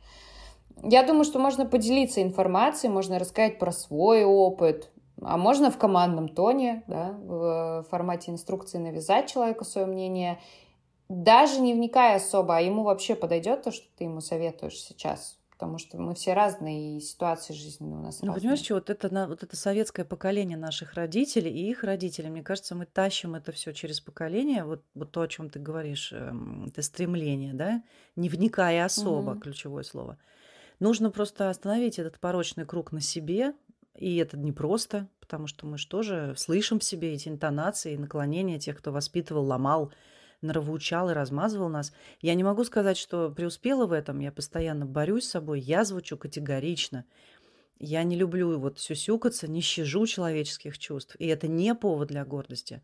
Я 0.84 1.04
думаю, 1.04 1.24
что 1.24 1.40
можно 1.40 1.66
поделиться 1.66 2.22
информацией, 2.22 2.94
можно 2.94 3.18
рассказать 3.18 3.58
про 3.58 3.72
свой 3.72 4.24
опыт, 4.24 4.92
а 5.20 5.38
можно 5.38 5.72
в 5.72 5.80
командном 5.80 6.30
тоне, 6.30 6.84
да, 6.86 7.18
в 7.24 7.88
формате 7.90 8.32
инструкции 8.32 8.78
навязать 8.78 9.32
человеку 9.32 9.66
свое 9.66 9.88
мнение, 9.88 10.40
даже 11.10 11.60
не 11.60 11.74
вникая 11.74 12.18
особо, 12.18 12.58
а 12.58 12.62
ему 12.62 12.84
вообще 12.84 13.16
подойдет 13.16 13.64
то, 13.64 13.72
что 13.72 13.88
ты 13.98 14.04
ему 14.04 14.22
советуешь 14.22 14.80
сейчас 14.80 15.41
потому 15.62 15.78
что 15.78 16.00
мы 16.00 16.16
все 16.16 16.34
разные, 16.34 16.98
и 16.98 17.00
ситуации 17.00 17.54
жизненные 17.54 18.00
у 18.00 18.02
нас 18.02 18.20
ну, 18.22 18.30
разные. 18.30 18.42
понимаешь, 18.42 18.66
что 18.66 18.74
вот 18.74 18.90
это, 18.90 19.28
вот 19.28 19.44
это 19.44 19.56
советское 19.56 20.04
поколение 20.04 20.58
наших 20.58 20.96
родителей 20.96 21.52
и 21.52 21.70
их 21.70 21.84
родителей, 21.84 22.32
мне 22.32 22.42
кажется, 22.42 22.74
мы 22.74 22.88
тащим 22.88 23.36
это 23.36 23.52
все 23.52 23.72
через 23.72 24.02
поколение, 24.02 24.64
вот, 24.64 24.84
вот 24.96 25.12
то, 25.12 25.22
о 25.22 25.28
чем 25.28 25.52
ты 25.52 25.60
говоришь, 25.60 26.14
эм, 26.14 26.66
это 26.66 26.82
стремление, 26.82 27.54
да, 27.54 27.84
не 28.16 28.28
вникая 28.28 28.84
особо, 28.86 29.34
угу. 29.34 29.42
ключевое 29.42 29.84
слово. 29.84 30.18
Нужно 30.80 31.12
просто 31.12 31.52
остановить 31.52 32.00
этот 32.00 32.20
порочный 32.20 32.66
круг 32.66 32.92
на 32.92 33.00
себе, 33.00 33.54
и 33.96 34.18
это 34.18 34.40
непросто, 34.40 35.10
потому 35.20 35.46
что 35.46 35.68
мы 35.68 35.78
же 35.78 35.86
тоже 35.86 36.34
слышим 36.38 36.80
в 36.80 36.84
себе 36.84 37.14
эти 37.14 37.30
интонации, 37.30 37.98
наклонения 37.98 38.58
тех, 38.58 38.80
кто 38.80 38.92
воспитывал, 38.92 39.46
ломал, 39.46 39.94
нравоучал 40.42 41.10
и 41.10 41.14
размазывал 41.14 41.70
нас. 41.70 41.94
Я 42.22 42.34
не 42.36 42.44
могу 42.44 42.64
сказать, 42.64 42.98
что 42.98 43.30
преуспела 43.30 43.86
в 43.86 43.92
этом, 43.92 44.20
я 44.20 44.32
постоянно 44.32 44.86
борюсь 44.86 45.26
с 45.26 45.32
собой, 45.32 45.60
я 45.60 45.86
звучу 45.86 46.18
категорично. 46.18 47.06
Я 47.80 48.04
не 48.04 48.16
люблю 48.16 48.60
вот 48.60 48.80
сюсюкаться, 48.80 49.50
не 49.50 49.62
щажу 49.62 50.06
человеческих 50.06 50.78
чувств, 50.78 51.16
и 51.18 51.28
это 51.28 51.48
не 51.48 51.74
повод 51.74 52.10
для 52.10 52.24
гордости. 52.26 52.82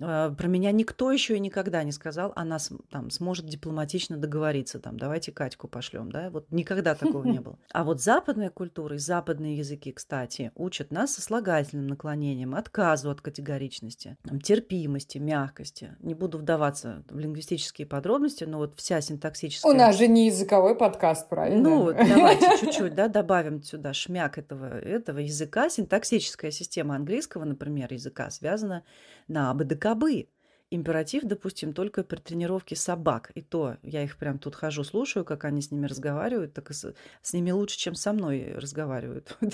А, 0.00 0.30
про 0.30 0.48
меня 0.48 0.72
никто 0.72 1.10
еще 1.10 1.36
и 1.36 1.40
никогда 1.40 1.82
не 1.82 1.92
сказал, 1.92 2.32
она 2.36 2.58
там 2.90 3.10
сможет 3.10 3.46
дипломатично 3.46 4.16
договориться, 4.16 4.80
там, 4.80 4.98
давайте 4.98 5.32
Катьку 5.32 5.68
пошлем, 5.68 6.10
да, 6.10 6.30
вот 6.30 6.50
никогда 6.50 6.94
такого 6.94 7.24
не 7.24 7.40
было. 7.40 7.58
А 7.72 7.84
вот 7.84 8.00
западная 8.00 8.50
культура 8.50 8.96
и 8.96 8.98
западные 8.98 9.58
языки, 9.58 9.92
кстати, 9.92 10.52
учат 10.54 10.90
нас 10.90 11.14
сослагательным 11.14 11.86
наклонением, 11.86 12.54
отказу 12.54 13.10
от 13.10 13.20
категоричности, 13.20 14.16
там, 14.22 14.40
терпимости, 14.40 15.18
мягкости. 15.18 15.96
Не 16.00 16.14
буду 16.14 16.38
вдаваться 16.38 17.04
в 17.08 17.18
лингвистические 17.18 17.86
подробности, 17.86 18.44
но 18.44 18.58
вот 18.58 18.74
вся 18.76 19.00
синтаксическая... 19.00 19.72
У 19.72 19.76
нас 19.76 19.96
же 19.96 20.08
не 20.08 20.26
языковой 20.26 20.74
подкаст, 20.74 21.28
правильно? 21.28 21.62
Ну, 21.68 21.92
давайте 21.92 22.58
чуть-чуть, 22.60 22.94
да, 22.94 23.08
добавим 23.08 23.62
сюда 23.62 23.92
шмяк 23.92 24.38
этого, 24.38 24.78
этого 24.78 25.18
языка. 25.18 25.68
Синтаксическая 25.68 26.50
система 26.50 26.96
английского, 26.96 27.44
например, 27.44 27.92
языка 27.92 28.30
связана 28.30 28.82
на 29.28 29.50
АБДКБы. 29.84 30.28
Императив, 30.70 31.22
допустим, 31.24 31.72
только 31.72 32.02
при 32.02 32.16
тренировке 32.16 32.74
собак. 32.74 33.30
И 33.34 33.42
то 33.42 33.76
я 33.82 34.02
их 34.02 34.16
прям 34.16 34.38
тут 34.38 34.56
хожу, 34.56 34.82
слушаю, 34.82 35.24
как 35.24 35.44
они 35.44 35.60
с 35.60 35.70
ними 35.70 35.86
разговаривают, 35.86 36.52
так 36.52 36.70
и 36.70 36.74
с, 36.74 36.94
с 37.22 37.32
ними 37.32 37.52
лучше, 37.52 37.78
чем 37.78 37.94
со 37.94 38.12
мной 38.12 38.52
разговаривают. 38.54 39.36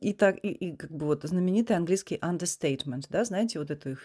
И 0.00 0.12
так, 0.12 0.36
и, 0.44 0.48
и 0.48 0.76
как 0.76 0.90
бы 0.90 1.06
вот 1.06 1.22
знаменитый 1.22 1.74
английский 1.74 2.16
understatement, 2.16 3.06
да, 3.08 3.24
знаете, 3.24 3.58
вот 3.58 3.70
эту 3.70 3.96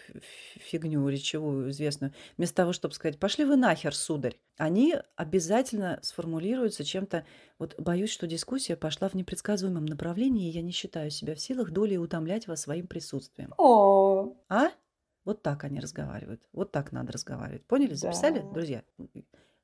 фигню 0.58 1.06
речевую 1.06 1.70
известную. 1.70 2.14
Вместо 2.38 2.56
того, 2.56 2.72
чтобы 2.72 2.94
сказать, 2.94 3.18
пошли 3.18 3.44
вы 3.44 3.56
нахер, 3.56 3.94
сударь, 3.94 4.40
они 4.56 4.96
обязательно 5.16 5.98
сформулируются 6.02 6.82
чем-то, 6.82 7.26
вот 7.58 7.78
боюсь, 7.78 8.10
что 8.10 8.26
дискуссия 8.26 8.74
пошла 8.74 9.10
в 9.10 9.14
непредсказуемом 9.14 9.84
направлении, 9.84 10.48
и 10.48 10.52
я 10.52 10.62
не 10.62 10.72
считаю 10.72 11.10
себя 11.10 11.34
в 11.34 11.40
силах 11.40 11.72
долей 11.72 11.98
утомлять 11.98 12.46
вас 12.46 12.62
своим 12.62 12.86
присутствием. 12.86 13.52
О, 13.58 14.34
А? 14.48 14.70
Вот 15.24 15.42
так 15.42 15.64
они 15.64 15.80
разговаривают. 15.80 16.42
Вот 16.52 16.72
так 16.72 16.92
надо 16.92 17.12
разговаривать. 17.12 17.64
Поняли? 17.66 17.94
Записали, 17.94 18.40
Да. 18.40 18.50
друзья? 18.50 18.82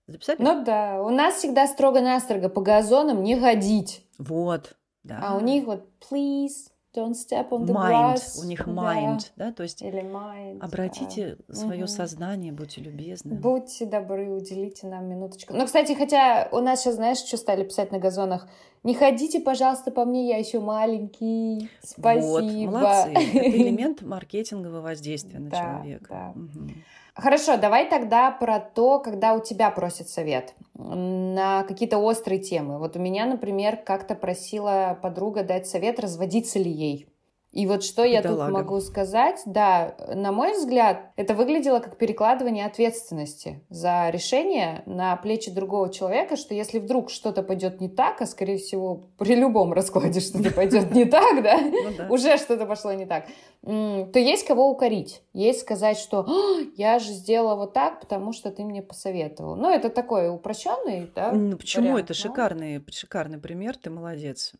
Записали? 0.06 0.36
ну 0.40 0.64
да, 0.64 1.02
у 1.02 1.10
нас 1.10 1.34
всегда 1.36 1.66
строго-настрого 1.66 2.48
по 2.48 2.60
газонам 2.62 3.22
не 3.22 3.38
ходить. 3.38 4.06
Вот. 4.18 4.76
Да. 5.02 5.20
А 5.22 5.36
у 5.36 5.40
них 5.40 5.64
вот 5.64 5.88
please 6.10 6.70
don't 6.94 7.14
step 7.14 7.50
on 7.50 7.64
the 7.66 7.72
mind. 7.72 8.14
grass. 8.16 8.38
У 8.40 8.44
них 8.44 8.64
Да. 8.66 8.72
mind, 8.72 9.20
да, 9.36 9.52
то 9.52 9.62
есть 9.62 9.82
Или 9.82 10.02
mind. 10.02 10.58
обратите 10.60 11.36
свое 11.50 11.80
Мгм. 11.80 11.88
сознание, 11.88 12.52
будьте 12.52 12.80
любезны. 12.80 13.32
да. 13.34 13.40
Будьте 13.40 13.86
добры, 13.86 14.30
уделите 14.30 14.86
нам 14.86 15.06
минуточку. 15.08 15.52
Ну, 15.54 15.64
кстати, 15.66 15.92
хотя 15.94 16.48
у 16.52 16.58
нас 16.60 16.80
сейчас, 16.82 16.94
знаешь, 16.96 17.18
что 17.18 17.36
стали 17.36 17.64
писать 17.64 17.92
на 17.92 17.98
газонах? 17.98 18.48
Не 18.84 18.94
ходите, 18.94 19.40
пожалуйста, 19.40 19.90
по 19.90 20.04
мне, 20.04 20.28
я 20.28 20.38
еще 20.38 20.60
маленький. 20.60 21.68
Спасибо. 21.82 22.26
Вот, 22.26 22.42
молодцы. 22.44 23.10
Это 23.12 23.48
элемент 23.56 24.02
маркетингового 24.02 24.80
воздействия 24.80 25.40
на 25.40 25.50
Да, 25.50 25.56
человека. 25.56 26.06
да. 26.10 26.32
Мгм. 26.34 26.84
Хорошо, 27.20 27.56
давай 27.56 27.90
тогда 27.90 28.30
про 28.30 28.60
то, 28.60 29.00
когда 29.00 29.34
у 29.34 29.42
тебя 29.42 29.72
просят 29.72 30.08
совет 30.08 30.54
на 30.74 31.64
какие-то 31.64 31.98
острые 31.98 32.40
темы. 32.40 32.78
Вот 32.78 32.94
у 32.94 33.00
меня, 33.00 33.26
например, 33.26 33.76
как-то 33.76 34.14
просила 34.14 34.96
подруга 35.02 35.42
дать 35.42 35.66
совет, 35.66 35.98
разводиться 35.98 36.60
ли 36.60 36.70
ей. 36.70 37.08
И 37.50 37.66
вот 37.66 37.82
что 37.82 38.04
я 38.04 38.20
тут 38.20 38.32
Бедолага. 38.32 38.52
могу 38.52 38.80
сказать, 38.80 39.40
да, 39.46 39.94
на 40.14 40.32
мой 40.32 40.52
взгляд, 40.52 41.10
это 41.16 41.34
выглядело 41.34 41.80
как 41.80 41.96
перекладывание 41.96 42.66
ответственности 42.66 43.64
за 43.70 44.10
решение 44.10 44.82
на 44.84 45.16
плечи 45.16 45.50
другого 45.50 45.90
человека, 45.90 46.36
что 46.36 46.54
если 46.54 46.78
вдруг 46.78 47.10
что-то 47.10 47.42
пойдет 47.42 47.80
не 47.80 47.88
так, 47.88 48.20
а 48.20 48.26
скорее 48.26 48.58
всего 48.58 49.08
при 49.16 49.34
любом 49.34 49.72
раскладе 49.72 50.20
что-то 50.20 50.50
пойдет 50.52 50.92
не 50.92 51.06
так, 51.06 51.42
да, 51.42 51.58
Ну 51.58 51.90
да. 51.96 52.06
уже 52.10 52.36
что-то 52.36 52.66
пошло 52.66 52.92
не 52.92 53.06
так, 53.06 53.24
то 53.62 54.18
есть 54.18 54.46
кого 54.46 54.70
укорить. 54.70 55.22
Есть 55.32 55.60
сказать, 55.60 55.98
что 55.98 56.26
«А, 56.28 56.60
я 56.76 56.98
же 56.98 57.12
сделала 57.12 57.54
вот 57.56 57.72
так, 57.72 58.00
потому 58.00 58.32
что 58.32 58.50
ты 58.50 58.62
мне 58.62 58.82
посоветовал. 58.82 59.56
Ну, 59.56 59.70
это 59.70 59.88
такой 59.88 60.28
упрощенный, 60.28 61.10
да? 61.14 61.32
Ну 61.32 61.56
почему? 61.56 61.96
Это 61.96 62.12
шикарный, 62.14 62.84
шикарный 62.90 63.38
пример, 63.38 63.76
ты 63.76 63.90
молодец. 63.90 64.52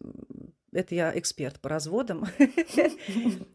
Это 0.73 0.95
я 0.95 1.19
эксперт 1.19 1.61
по 1.61 1.69
разводам. 1.69 2.27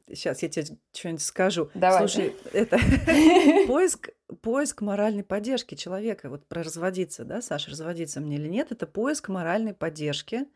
Сейчас 0.07 0.41
я 0.41 0.49
тебе 0.49 0.77
что-нибудь 0.93 1.21
скажу. 1.21 1.69
Давай. 1.75 1.99
Слушай, 1.99 2.35
это 2.53 2.77
поиск, 3.67 4.09
поиск 4.41 4.81
моральной 4.81 5.23
поддержки 5.23 5.75
человека. 5.75 6.29
Вот 6.29 6.47
про 6.47 6.63
разводиться, 6.63 7.23
да, 7.23 7.41
Саша, 7.41 7.69
разводиться 7.69 8.19
мне 8.19 8.37
или 8.37 8.47
нет, 8.47 8.71
это 8.71 8.87
поиск 8.87 9.29
моральной 9.29 9.73
поддержки 9.73 10.47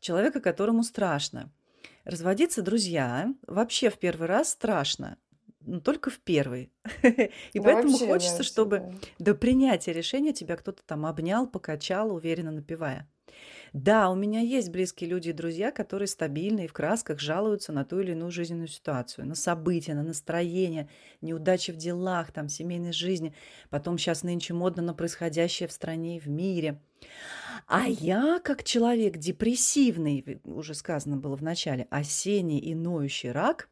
человека, 0.00 0.40
которому 0.40 0.82
страшно. 0.82 1.50
Разводиться, 2.04 2.62
друзья, 2.62 3.34
вообще 3.46 3.90
в 3.90 3.98
первый 3.98 4.28
раз 4.28 4.50
страшно. 4.50 5.18
Ну, 5.60 5.80
только 5.80 6.10
в 6.10 6.20
первый. 6.20 6.72
И 7.02 7.58
Да 7.58 7.62
поэтому 7.62 7.90
вообще, 7.90 8.06
да, 8.06 8.12
хочется, 8.12 8.42
чтобы 8.44 8.78
всегда. 8.78 8.98
до 9.18 9.34
принятия 9.34 9.92
решения 9.92 10.32
тебя 10.32 10.56
кто-то 10.56 10.82
там 10.84 11.04
обнял, 11.06 11.48
покачал, 11.48 12.14
уверенно 12.14 12.52
напевая. 12.52 13.10
Да, 13.76 14.08
у 14.08 14.14
меня 14.14 14.40
есть 14.40 14.70
близкие 14.70 15.10
люди 15.10 15.28
и 15.28 15.32
друзья, 15.34 15.70
которые 15.70 16.08
стабильно 16.08 16.60
и 16.60 16.66
в 16.66 16.72
красках 16.72 17.20
жалуются 17.20 17.72
на 17.72 17.84
ту 17.84 18.00
или 18.00 18.12
иную 18.12 18.30
жизненную 18.30 18.68
ситуацию, 18.68 19.26
на 19.26 19.34
события, 19.34 19.92
на 19.92 20.02
настроение, 20.02 20.88
неудачи 21.20 21.72
в 21.72 21.76
делах, 21.76 22.32
там, 22.32 22.48
семейной 22.48 22.94
жизни. 22.94 23.34
Потом 23.68 23.98
сейчас 23.98 24.22
нынче 24.22 24.54
модно 24.54 24.82
на 24.82 24.94
происходящее 24.94 25.68
в 25.68 25.72
стране 25.72 26.16
и 26.16 26.20
в 26.20 26.26
мире. 26.26 26.80
А 27.66 27.86
я, 27.86 28.40
как 28.42 28.64
человек 28.64 29.18
депрессивный, 29.18 30.40
уже 30.44 30.72
сказано 30.72 31.18
было 31.18 31.36
в 31.36 31.42
начале, 31.42 31.86
осенний 31.90 32.60
и 32.60 32.74
ноющий 32.74 33.30
рак, 33.30 33.68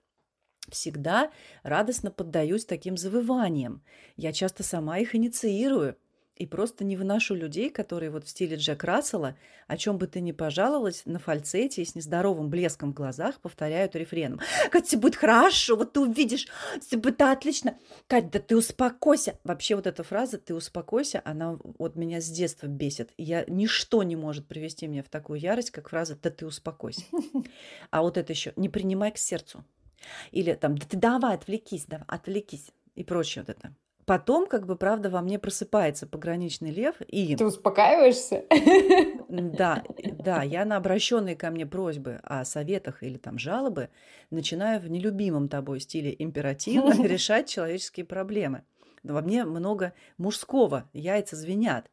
всегда 0.69 1.31
радостно 1.63 2.11
поддаюсь 2.11 2.67
таким 2.67 2.99
завываниям. 2.99 3.83
Я 4.17 4.35
часто 4.35 4.65
сама 4.65 4.99
их 4.99 5.15
инициирую. 5.15 5.97
И 6.37 6.47
просто 6.47 6.85
не 6.85 6.97
выношу 6.97 7.37
людей, 7.37 7.71
которые 7.71 8.11
вот 8.11 8.25
в 8.25 8.29
стиле 8.29 8.57
Джек 8.57 8.83
Рассела, 8.83 9.37
о 9.69 9.77
чем 9.77 9.99
бы 9.99 10.09
ты 10.09 10.21
ни 10.21 10.33
пожаловалась, 10.33 11.03
на 11.05 11.21
фальцете 11.21 11.83
и 11.83 11.85
с 11.85 11.95
нездоровым 11.95 12.51
блеском 12.51 12.91
в 12.91 12.95
глазах 12.95 13.41
повторяют 13.41 13.95
рефреном. 13.95 14.41
Кать, 14.71 14.87
все 14.87 14.97
будет 14.97 15.15
хорошо, 15.15 15.77
вот 15.77 15.93
ты 15.93 16.01
увидишь, 16.01 16.49
все 16.81 16.97
будет 16.97 17.23
отлично. 17.23 17.79
Кать, 18.09 18.31
да 18.33 18.41
ты 18.41 18.57
успокойся. 18.57 19.39
Вообще 19.45 19.77
вот 19.77 19.87
эта 19.87 20.03
фраза 20.03 20.39
«ты 20.39 20.55
успокойся», 20.55 21.23
она 21.25 21.57
вот 21.79 21.95
меня 21.95 22.21
с 22.21 22.29
детства 22.29 22.67
бесит. 22.67 23.13
Я, 23.17 23.45
ничто 23.47 24.03
не 24.03 24.17
может 24.17 24.49
привести 24.49 24.89
меня 24.89 25.05
в 25.05 25.09
такую 25.09 25.39
ярость, 25.39 25.71
как 25.71 25.89
фраза 25.89 26.19
«да 26.21 26.31
ты 26.31 26.47
успокойся». 26.47 27.03
А 27.91 28.03
вот 28.03 28.19
это 28.19 28.33
еще 28.33 28.53
«не 28.57 28.69
принимай 28.69 29.13
к 29.13 29.19
сердцу». 29.19 29.65
Или 30.33 30.55
там 30.55 30.77
«да 30.77 30.87
ты 30.89 30.97
давай, 30.97 31.37
отвлекись, 31.37 31.85
давай, 31.87 32.07
отвлекись» 32.09 32.73
и 32.97 33.05
прочее 33.05 33.45
вот 33.47 33.57
это. 33.57 33.75
Потом, 34.07 34.47
как 34.47 34.67
бы, 34.67 34.77
правда, 34.77 35.09
во 35.11 35.23
мне 35.23 35.39
просыпается 35.39 36.07
пограничный 36.07 36.71
лев, 36.71 36.97
и 37.07 37.37
Ты 37.37 37.47
успокаиваешься? 37.47 38.45
да, 39.29 39.83
да, 40.11 40.43
я 40.43 40.65
на 40.65 40.77
обращенные 40.77 41.37
ко 41.37 41.51
мне 41.51 41.67
просьбы 41.67 42.21
о 42.23 42.45
советах 42.45 43.03
или 43.03 43.17
там 43.17 43.39
жалобы 43.39 43.89
начинаю 44.31 44.81
в 44.81 44.91
нелюбимом 44.91 45.49
тобой 45.49 45.81
стиле 45.81 46.15
императивно 46.19 46.93
решать 47.07 47.49
человеческие 47.49 48.07
проблемы. 48.07 48.63
Но 49.03 49.15
во 49.15 49.23
мне 49.23 49.45
много 49.45 49.93
мужского, 50.19 50.89
яйца 50.93 51.37
звенят. 51.37 51.91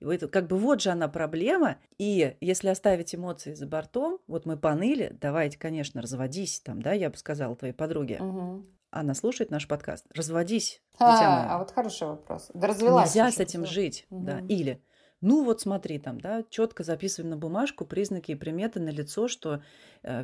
И 0.00 0.04
вот 0.04 0.30
как 0.30 0.46
бы 0.46 0.56
вот 0.56 0.82
же 0.82 0.90
она 0.90 1.08
проблема. 1.08 1.76
И 1.98 2.36
если 2.40 2.68
оставить 2.68 3.14
эмоции 3.14 3.54
за 3.54 3.66
бортом, 3.66 4.18
вот 4.26 4.44
мы 4.46 4.56
поныли, 4.56 5.16
давайте, 5.20 5.58
конечно, 5.58 6.02
разводись 6.02 6.60
там, 6.60 6.82
да, 6.82 6.92
я 6.92 7.10
бы 7.10 7.16
сказала 7.16 7.54
твоей 7.56 7.74
подруге. 7.74 8.18
Мгм. 8.20 8.73
Она 8.94 9.14
слушает 9.14 9.50
наш 9.50 9.66
подкаст. 9.66 10.06
Разводись, 10.14 10.80
А, 10.98 11.56
а 11.56 11.58
вот 11.58 11.72
хороший 11.72 12.06
вопрос. 12.06 12.50
Да 12.54 12.68
развелась 12.68 13.14
Нельзя 13.14 13.30
с 13.32 13.40
этим 13.40 13.66
жить, 13.66 14.06
да. 14.08 14.36
Мгм. 14.36 14.46
Или, 14.46 14.82
ну 15.20 15.44
вот 15.44 15.60
смотри 15.60 15.98
там, 15.98 16.20
да, 16.20 16.44
четко 16.48 16.84
записываем 16.84 17.30
на 17.30 17.36
бумажку 17.36 17.84
признаки 17.84 18.30
и 18.30 18.36
приметы 18.36 18.78
на 18.78 18.90
лицо, 18.90 19.26
что 19.26 19.62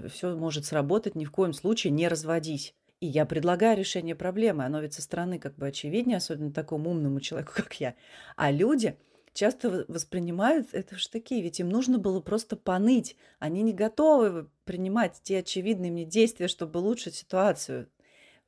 все 0.08 0.36
может 0.36 0.66
сработать, 0.66 1.16
ни 1.16 1.24
в 1.24 1.32
коем 1.32 1.52
случае 1.52 1.90
не 1.90 2.06
разводись. 2.06 2.76
И 3.00 3.06
я 3.06 3.26
предлагаю 3.26 3.76
решение 3.76 4.14
проблемы. 4.14 4.64
Оно 4.64 4.80
ведь 4.80 4.94
со 4.94 5.02
стороны 5.02 5.38
как 5.38 5.56
бы 5.56 5.66
очевиднее, 5.66 6.18
особенно 6.18 6.52
такому 6.52 6.90
умному 6.90 7.20
человеку, 7.20 7.52
как 7.56 7.74
я. 7.80 7.96
А 8.36 8.52
люди 8.52 8.96
часто 9.32 9.84
воспринимают 9.88 10.68
это 10.72 10.94
в 10.94 11.00
штыки, 11.00 11.40
ведь 11.40 11.58
им 11.58 11.70
нужно 11.70 11.98
было 11.98 12.20
просто 12.20 12.56
поныть. 12.56 13.16
Они 13.38 13.62
не 13.62 13.72
готовы 13.72 14.48
принимать 14.64 15.20
те 15.22 15.38
очевидные 15.38 15.90
мне 15.90 16.04
действия, 16.04 16.46
чтобы 16.46 16.78
улучшить 16.78 17.16
ситуацию. 17.16 17.88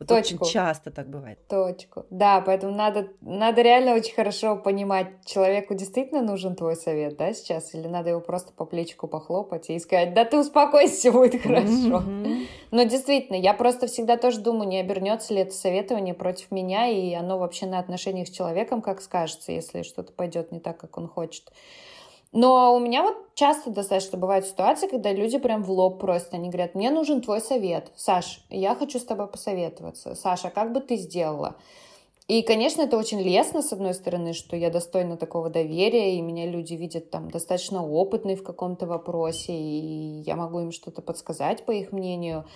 Вот 0.03 0.09
Точку. 0.09 0.45
Очень 0.45 0.53
часто 0.53 0.91
так 0.91 1.09
бывает. 1.09 1.39
Точку. 1.49 2.07
Да, 2.11 2.41
поэтому 2.41 2.75
надо, 2.75 3.09
надо 3.21 3.63
реально 3.63 3.95
очень 3.95 4.15
хорошо 4.15 4.57
понимать, 4.57 5.09
человеку 5.25 5.75
действительно 5.75 6.23
нужен 6.23 6.57
твой 6.57 6.77
совет, 6.77 7.17
да, 7.17 7.33
сейчас, 7.33 7.75
или 7.75 7.87
надо 7.87 8.11
его 8.11 8.21
просто 8.21 8.53
по 8.53 8.65
плечику 8.65 9.09
похлопать 9.09 9.71
и 9.71 9.79
сказать, 9.79 10.15
да 10.15 10.25
ты 10.25 10.39
успокойся, 10.39 11.13
будет 11.13 11.43
хорошо. 11.43 12.03
Mm-hmm. 12.03 12.47
Но 12.71 12.83
действительно, 12.85 13.37
я 13.37 13.55
просто 13.55 13.87
всегда 13.87 14.17
тоже 14.17 14.41
думаю, 14.41 14.69
не 14.69 14.81
обернется 14.81 15.35
ли 15.35 15.41
это 15.41 15.55
советование 15.55 16.15
против 16.15 16.51
меня, 16.51 16.89
и 16.89 17.13
оно 17.15 17.39
вообще 17.39 17.67
на 17.67 17.79
отношениях 17.79 18.29
с 18.29 18.31
человеком, 18.31 18.83
как 18.83 19.01
скажется, 19.01 19.53
если 19.53 19.83
что-то 19.83 20.13
пойдет 20.13 20.53
не 20.53 20.61
так, 20.61 20.79
как 20.79 20.99
он 20.99 21.09
хочет. 21.09 21.53
Но 22.33 22.75
у 22.75 22.81
меня 22.81 23.03
вот 23.03 23.35
часто 23.35 23.71
достаточно 23.71 24.19
бывают 24.19 24.47
ситуации, 24.47 24.89
когда 24.89 25.13
люди 25.13 25.37
прям 25.39 25.63
в 25.63 25.71
лоб 25.71 26.01
просят, 26.01 26.33
они 26.33 26.49
говорят, 26.49 26.75
мне 26.75 26.91
нужен 26.91 27.21
твой 27.21 27.43
совет. 27.43 27.93
Саш, 27.95 28.43
я 28.49 28.75
хочу 28.75 28.99
с 28.99 29.05
тобой 29.05 29.27
посоветоваться. 29.27 30.15
Саша, 30.15 30.49
как 30.49 30.73
бы 30.73 30.81
ты 30.81 30.97
сделала? 30.97 31.57
И, 32.29 32.41
конечно, 32.43 32.83
это 32.83 32.97
очень 32.97 33.21
лестно, 33.21 33.61
с 33.61 33.73
одной 33.73 33.93
стороны, 33.93 34.33
что 34.33 34.57
я 34.57 34.71
достойна 34.71 35.19
такого 35.19 35.51
доверия, 35.51 36.17
и 36.17 36.23
меня 36.23 36.47
люди 36.47 36.73
видят 36.73 37.11
там 37.11 37.31
достаточно 37.31 37.87
опытной 37.87 38.37
в 38.37 38.43
каком-то 38.43 38.87
вопросе, 38.87 39.53
и 39.53 40.23
я 40.23 40.35
могу 40.35 40.61
им 40.61 40.73
что-то 40.73 41.03
подсказать 41.03 41.67
по 41.67 41.73
их 41.73 41.93
мнению. 41.93 42.47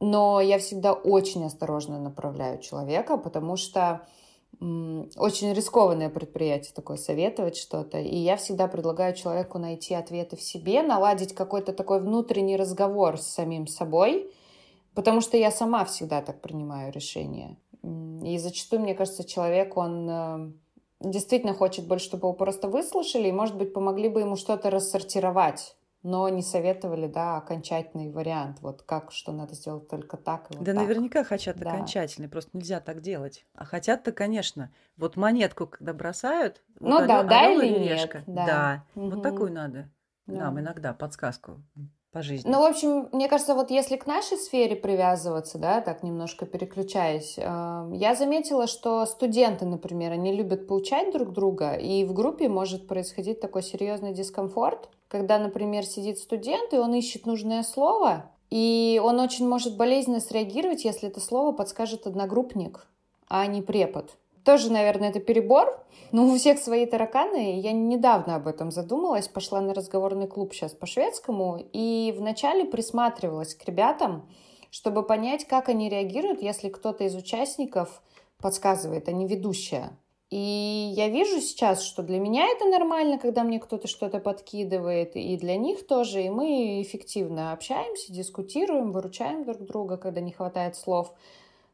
Но 0.00 0.40
я 0.40 0.58
всегда 0.58 0.92
очень 0.92 1.46
осторожно 1.46 1.98
направляю 1.98 2.58
человека, 2.60 3.16
потому 3.16 3.56
что 3.56 4.06
очень 4.60 5.52
рискованное 5.52 6.08
предприятие 6.08 6.72
такое, 6.74 6.96
советовать 6.96 7.56
что-то. 7.56 7.98
И 8.00 8.16
я 8.16 8.36
всегда 8.36 8.66
предлагаю 8.66 9.14
человеку 9.14 9.58
найти 9.58 9.94
ответы 9.94 10.36
в 10.36 10.42
себе, 10.42 10.82
наладить 10.82 11.34
какой-то 11.34 11.72
такой 11.72 12.00
внутренний 12.00 12.56
разговор 12.56 13.18
с 13.18 13.26
самим 13.26 13.68
собой, 13.68 14.32
потому 14.94 15.20
что 15.20 15.36
я 15.36 15.52
сама 15.52 15.84
всегда 15.84 16.22
так 16.22 16.40
принимаю 16.40 16.92
решения. 16.92 17.56
И 17.82 18.36
зачастую, 18.38 18.82
мне 18.82 18.94
кажется, 18.94 19.22
человек, 19.22 19.76
он 19.76 20.10
э, 20.10 20.52
действительно 21.00 21.54
хочет 21.54 21.86
больше, 21.86 22.06
чтобы 22.06 22.26
его 22.26 22.32
просто 22.32 22.68
выслушали, 22.68 23.28
и, 23.28 23.32
может 23.32 23.56
быть, 23.56 23.72
помогли 23.72 24.08
бы 24.08 24.20
ему 24.20 24.34
что-то 24.34 24.70
рассортировать 24.70 25.76
но 26.02 26.28
не 26.28 26.42
советовали, 26.42 27.06
да, 27.06 27.36
окончательный 27.38 28.10
вариант, 28.10 28.58
вот 28.60 28.82
как, 28.82 29.10
что 29.10 29.32
надо 29.32 29.54
сделать 29.54 29.88
только 29.88 30.16
так 30.16 30.50
и 30.50 30.56
вот 30.56 30.64
Да 30.64 30.72
так. 30.72 30.82
наверняка 30.82 31.24
хотят 31.24 31.58
да. 31.58 31.70
окончательный, 31.70 32.28
просто 32.28 32.56
нельзя 32.56 32.80
так 32.80 33.00
делать. 33.00 33.44
А 33.54 33.64
хотят-то, 33.64 34.12
конечно, 34.12 34.72
вот 34.96 35.16
монетку, 35.16 35.66
когда 35.66 35.92
бросают, 35.92 36.62
ну 36.78 36.98
вот 36.98 37.06
да, 37.08 37.20
орел, 37.20 37.28
да 37.28 37.50
или, 37.50 37.66
или 37.66 37.84
нет, 37.84 38.22
да, 38.26 38.46
да. 38.46 38.84
Угу. 38.94 39.10
вот 39.10 39.22
такую 39.22 39.52
надо 39.52 39.90
да. 40.26 40.44
нам 40.44 40.60
иногда 40.60 40.92
подсказку 40.92 41.62
по 42.12 42.22
жизни. 42.22 42.50
Ну, 42.50 42.60
в 42.60 42.64
общем, 42.64 43.08
мне 43.12 43.28
кажется, 43.28 43.54
вот 43.54 43.70
если 43.70 43.96
к 43.96 44.06
нашей 44.06 44.38
сфере 44.38 44.76
привязываться, 44.76 45.58
да, 45.58 45.80
так 45.80 46.02
немножко 46.02 46.46
переключаясь, 46.46 47.34
э, 47.36 47.90
я 47.94 48.14
заметила, 48.14 48.66
что 48.66 49.04
студенты, 49.04 49.66
например, 49.66 50.12
они 50.12 50.34
любят 50.34 50.66
получать 50.66 51.12
друг 51.12 51.32
друга, 51.32 51.74
и 51.74 52.04
в 52.04 52.14
группе 52.14 52.48
может 52.48 52.86
происходить 52.86 53.40
такой 53.40 53.62
серьезный 53.62 54.14
дискомфорт, 54.14 54.88
когда, 55.08 55.38
например, 55.38 55.84
сидит 55.84 56.18
студент, 56.18 56.72
и 56.72 56.78
он 56.78 56.94
ищет 56.94 57.26
нужное 57.26 57.62
слово, 57.62 58.30
и 58.50 59.00
он 59.02 59.20
очень 59.20 59.48
может 59.48 59.76
болезненно 59.76 60.20
среагировать, 60.20 60.84
если 60.84 61.08
это 61.08 61.20
слово 61.20 61.52
подскажет 61.52 62.06
одногруппник, 62.06 62.86
а 63.28 63.46
не 63.46 63.62
препод. 63.62 64.16
Тоже, 64.44 64.72
наверное, 64.72 65.10
это 65.10 65.20
перебор, 65.20 65.84
но 66.12 66.26
у 66.26 66.36
всех 66.36 66.58
свои 66.58 66.86
тараканы. 66.86 67.60
Я 67.60 67.72
недавно 67.72 68.36
об 68.36 68.46
этом 68.46 68.70
задумалась, 68.70 69.28
пошла 69.28 69.60
на 69.60 69.74
разговорный 69.74 70.26
клуб 70.26 70.54
сейчас 70.54 70.72
по 70.72 70.86
шведскому, 70.86 71.62
и 71.72 72.14
вначале 72.16 72.64
присматривалась 72.64 73.54
к 73.54 73.64
ребятам, 73.66 74.26
чтобы 74.70 75.02
понять, 75.02 75.44
как 75.44 75.68
они 75.68 75.90
реагируют, 75.90 76.40
если 76.40 76.70
кто-то 76.70 77.04
из 77.04 77.14
участников 77.14 78.02
подсказывает, 78.38 79.08
а 79.08 79.12
не 79.12 79.26
ведущая. 79.26 79.90
И 80.30 80.92
я 80.94 81.08
вижу 81.08 81.40
сейчас, 81.40 81.82
что 81.82 82.02
для 82.02 82.18
меня 82.18 82.46
это 82.48 82.66
нормально, 82.66 83.18
когда 83.18 83.44
мне 83.44 83.58
кто-то 83.58 83.88
что-то 83.88 84.18
подкидывает, 84.18 85.16
и 85.16 85.36
для 85.38 85.56
них 85.56 85.86
тоже, 85.86 86.22
и 86.22 86.28
мы 86.28 86.82
эффективно 86.82 87.52
общаемся, 87.52 88.12
дискутируем, 88.12 88.92
выручаем 88.92 89.44
друг 89.44 89.64
друга, 89.64 89.96
когда 89.96 90.20
не 90.20 90.32
хватает 90.32 90.76
слов 90.76 91.14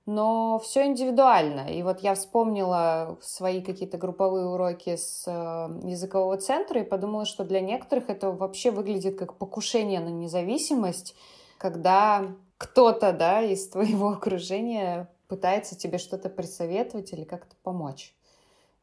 но 0.06 0.58
все 0.58 0.86
индивидуально. 0.86 1.72
И 1.72 1.82
вот 1.82 2.00
я 2.00 2.14
вспомнила 2.14 3.16
свои 3.22 3.62
какие-то 3.62 3.96
групповые 3.96 4.46
уроки 4.46 4.96
с 4.96 5.24
э, 5.26 5.88
языкового 5.88 6.36
центра 6.36 6.80
и 6.80 6.84
подумала, 6.84 7.24
что 7.24 7.44
для 7.44 7.60
некоторых 7.60 8.10
это 8.10 8.30
вообще 8.30 8.70
выглядит 8.70 9.18
как 9.18 9.38
покушение 9.38 10.00
на 10.00 10.10
независимость, 10.10 11.14
когда 11.58 12.26
кто-то 12.58 13.12
да, 13.12 13.40
из 13.40 13.68
твоего 13.68 14.08
окружения 14.10 15.08
пытается 15.28 15.76
тебе 15.76 15.96
что-то 15.96 16.28
присоветовать 16.28 17.12
или 17.12 17.24
как-то 17.24 17.56
помочь. 17.62 18.14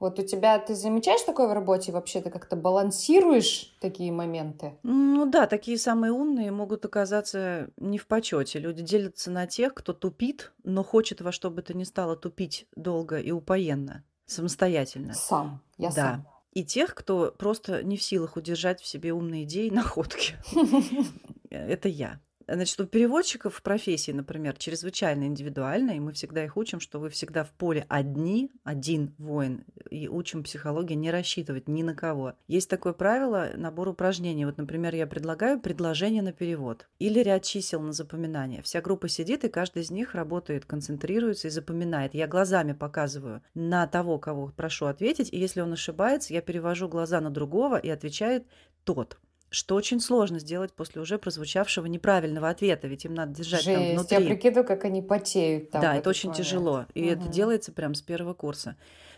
Вот 0.01 0.17
у 0.17 0.23
тебя, 0.23 0.57
ты 0.57 0.73
замечаешь 0.73 1.21
такое 1.21 1.47
в 1.47 1.53
работе 1.53 1.91
вообще, 1.91 2.21
ты 2.21 2.31
как-то 2.31 2.55
балансируешь 2.55 3.77
такие 3.79 4.11
моменты? 4.11 4.79
Ну 4.81 5.27
да, 5.27 5.45
такие 5.45 5.77
самые 5.77 6.11
умные 6.11 6.49
могут 6.49 6.83
оказаться 6.83 7.69
не 7.77 7.99
в 7.99 8.07
почете. 8.07 8.57
Люди 8.57 8.81
делятся 8.81 9.29
на 9.29 9.45
тех, 9.45 9.75
кто 9.75 9.93
тупит, 9.93 10.53
но 10.63 10.83
хочет 10.83 11.21
во 11.21 11.31
что 11.31 11.51
бы 11.51 11.61
то 11.61 11.75
ни 11.75 11.83
стало 11.83 12.15
тупить 12.15 12.65
долго 12.75 13.19
и 13.19 13.29
упоенно, 13.29 14.03
самостоятельно. 14.25 15.13
Сам, 15.13 15.61
я 15.77 15.89
да. 15.89 15.93
сам. 15.93 16.27
И 16.51 16.65
тех, 16.65 16.95
кто 16.95 17.31
просто 17.37 17.83
не 17.83 17.95
в 17.95 18.01
силах 18.01 18.37
удержать 18.37 18.81
в 18.81 18.87
себе 18.87 19.13
умные 19.13 19.43
идеи 19.43 19.67
и 19.67 19.71
находки. 19.75 20.33
Это 21.51 21.89
я. 21.89 22.19
Значит, 22.47 22.79
у 22.79 22.85
переводчиков 22.85 23.61
профессии, 23.61 24.11
например, 24.11 24.57
чрезвычайно 24.57 25.25
индивидуально, 25.25 25.91
и 25.91 25.99
мы 25.99 26.13
всегда 26.13 26.43
их 26.43 26.57
учим, 26.57 26.79
что 26.79 26.99
вы 26.99 27.09
всегда 27.09 27.43
в 27.43 27.51
поле 27.51 27.85
одни, 27.89 28.51
один 28.63 29.13
воин, 29.17 29.63
и 29.89 30.07
учим 30.07 30.43
психологии 30.43 30.93
не 30.93 31.11
рассчитывать 31.11 31.67
ни 31.67 31.83
на 31.83 31.95
кого. 31.95 32.33
Есть 32.47 32.69
такое 32.69 32.93
правило, 32.93 33.49
набор 33.55 33.89
упражнений. 33.89 34.45
Вот, 34.45 34.57
например, 34.57 34.95
я 34.95 35.07
предлагаю 35.07 35.59
предложение 35.59 36.21
на 36.21 36.33
перевод 36.33 36.87
или 36.99 37.19
ряд 37.19 37.43
чисел 37.43 37.81
на 37.81 37.93
запоминание. 37.93 38.61
Вся 38.61 38.81
группа 38.81 39.07
сидит, 39.07 39.43
и 39.43 39.49
каждый 39.49 39.83
из 39.83 39.91
них 39.91 40.15
работает, 40.15 40.65
концентрируется 40.65 41.47
и 41.47 41.51
запоминает. 41.51 42.13
Я 42.13 42.27
глазами 42.27 42.73
показываю 42.73 43.41
на 43.53 43.87
того, 43.87 44.19
кого 44.19 44.51
прошу 44.55 44.85
ответить, 44.85 45.31
и 45.31 45.37
если 45.37 45.61
он 45.61 45.73
ошибается, 45.73 46.33
я 46.33 46.41
перевожу 46.41 46.87
глаза 46.87 47.21
на 47.21 47.29
другого 47.29 47.77
и 47.77 47.89
отвечает 47.89 48.45
тот 48.83 49.17
что 49.51 49.75
очень 49.75 49.99
сложно 49.99 50.39
сделать 50.39 50.73
после 50.73 51.01
уже 51.01 51.19
прозвучавшего 51.19 51.85
неправильного 51.85 52.49
ответа, 52.49 52.87
ведь 52.87 53.03
им 53.03 53.13
надо 53.13 53.35
держать 53.35 53.63
Жесть, 53.63 53.77
там 53.77 53.91
внутри. 53.91 54.17
Я 54.17 54.25
прикидываю, 54.25 54.65
как 54.65 54.85
они 54.85 55.01
потеют 55.01 55.71
там. 55.71 55.81
Да, 55.81 55.95
это 55.95 56.09
очень 56.09 56.29
момент. 56.29 56.45
тяжело, 56.45 56.85
и 56.93 57.03
угу. 57.03 57.09
это 57.11 57.27
делается 57.27 57.73
прям 57.73 57.93
с 57.93 58.01
первого 58.01 58.33
курса. 58.33 58.77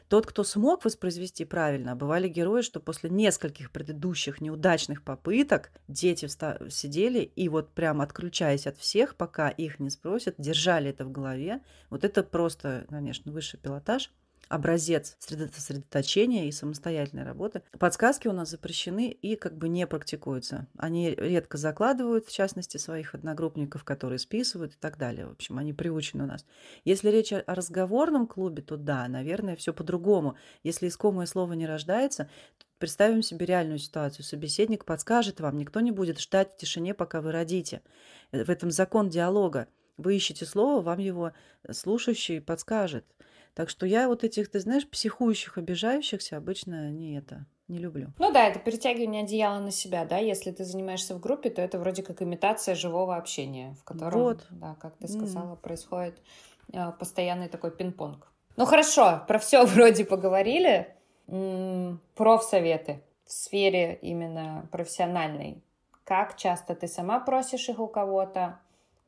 Тот, 0.09 0.25
кто 0.25 0.43
смог 0.43 0.83
воспроизвести 0.85 1.45
правильно, 1.45 1.95
бывали 1.95 2.27
герои, 2.27 2.61
что 2.61 2.79
после 2.79 3.09
нескольких 3.09 3.71
предыдущих 3.71 4.41
неудачных 4.41 5.03
попыток 5.03 5.71
дети 5.87 6.27
сидели 6.69 7.19
и 7.19 7.47
вот 7.47 7.69
прям 7.69 8.01
отключаясь 8.01 8.67
от 8.67 8.77
всех, 8.77 9.15
пока 9.15 9.49
их 9.49 9.79
не 9.79 9.91
спросят, 9.91 10.35
держали 10.39 10.89
это 10.89 11.05
в 11.05 11.11
голове. 11.11 11.61
Вот 11.89 12.03
это 12.03 12.23
просто, 12.23 12.85
конечно, 12.89 13.31
высший 13.31 13.59
пилотаж 13.59 14.11
образец 14.49 15.15
сосредоточения 15.19 16.47
и 16.47 16.51
самостоятельной 16.51 17.23
работы. 17.23 17.61
Подсказки 17.79 18.27
у 18.27 18.33
нас 18.33 18.49
запрещены 18.49 19.09
и 19.09 19.35
как 19.35 19.57
бы 19.57 19.67
не 19.67 19.87
практикуются. 19.87 20.67
Они 20.77 21.11
редко 21.11 21.57
закладывают, 21.57 22.25
в 22.27 22.31
частности, 22.31 22.77
своих 22.77 23.15
одногруппников, 23.15 23.83
которые 23.83 24.19
списывают 24.19 24.73
и 24.73 24.77
так 24.79 24.97
далее. 24.97 25.27
В 25.27 25.31
общем, 25.31 25.57
они 25.57 25.73
приучены 25.73 26.25
у 26.25 26.27
нас. 26.27 26.45
Если 26.85 27.09
речь 27.09 27.33
о 27.33 27.43
разговорном 27.47 28.27
клубе, 28.27 28.61
то 28.61 28.77
да, 28.77 29.07
наверное, 29.07 29.55
все 29.55 29.73
по-другому. 29.73 30.35
Если 30.63 30.87
искомое 30.87 31.25
слово 31.25 31.53
не 31.53 31.65
рождается, 31.65 32.29
представим 32.77 33.21
себе 33.21 33.45
реальную 33.45 33.79
ситуацию. 33.79 34.25
Собеседник 34.25 34.85
подскажет 34.85 35.39
вам, 35.39 35.57
никто 35.57 35.79
не 35.79 35.91
будет 35.91 36.19
ждать 36.19 36.53
в 36.53 36.57
тишине, 36.57 36.93
пока 36.93 37.21
вы 37.21 37.31
родите. 37.31 37.81
В 38.31 38.49
этом 38.49 38.71
закон 38.71 39.09
диалога. 39.09 39.67
Вы 39.97 40.15
ищете 40.15 40.45
слово, 40.45 40.81
вам 40.81 40.99
его 40.99 41.31
слушающий 41.71 42.41
подскажет. 42.41 43.05
Так 43.53 43.69
что 43.69 43.85
я 43.85 44.07
вот 44.07 44.23
этих, 44.23 44.49
ты 44.49 44.59
знаешь, 44.59 44.89
психующих, 44.89 45.57
обижающихся 45.57 46.37
обычно 46.37 46.91
не 46.91 47.17
это, 47.17 47.45
не 47.67 47.77
люблю. 47.77 48.11
Ну 48.17 48.31
да, 48.31 48.47
это 48.47 48.59
перетягивание 48.59 49.23
одеяла 49.23 49.59
на 49.59 49.71
себя, 49.71 50.05
да. 50.05 50.17
Если 50.17 50.51
ты 50.51 50.63
занимаешься 50.65 51.15
в 51.15 51.19
группе, 51.19 51.49
то 51.49 51.61
это 51.61 51.77
вроде 51.77 52.01
как 52.01 52.21
имитация 52.21 52.73
живого 52.73 53.15
общения, 53.15 53.75
в 53.79 53.83
котором, 53.83 54.19
вот. 54.19 54.47
да, 54.49 54.75
как 54.81 54.97
ты 54.97 55.07
сказала, 55.07 55.53
mm. 55.53 55.61
происходит 55.61 56.17
э, 56.71 56.91
постоянный 56.97 57.47
такой 57.47 57.71
пинг-понг. 57.71 58.27
Ну 58.55 58.65
хорошо, 58.65 59.23
про 59.27 59.37
все 59.37 59.65
вроде 59.65 60.05
поговорили. 60.05 60.95
М-м, 61.27 62.01
профсоветы 62.15 63.01
в 63.25 63.31
сфере 63.31 63.97
именно 64.01 64.67
профессиональной. 64.71 65.63
Как 66.03 66.35
часто 66.35 66.75
ты 66.75 66.87
сама 66.87 67.19
просишь 67.19 67.69
их 67.69 67.79
у 67.79 67.87
кого-то? 67.87 68.59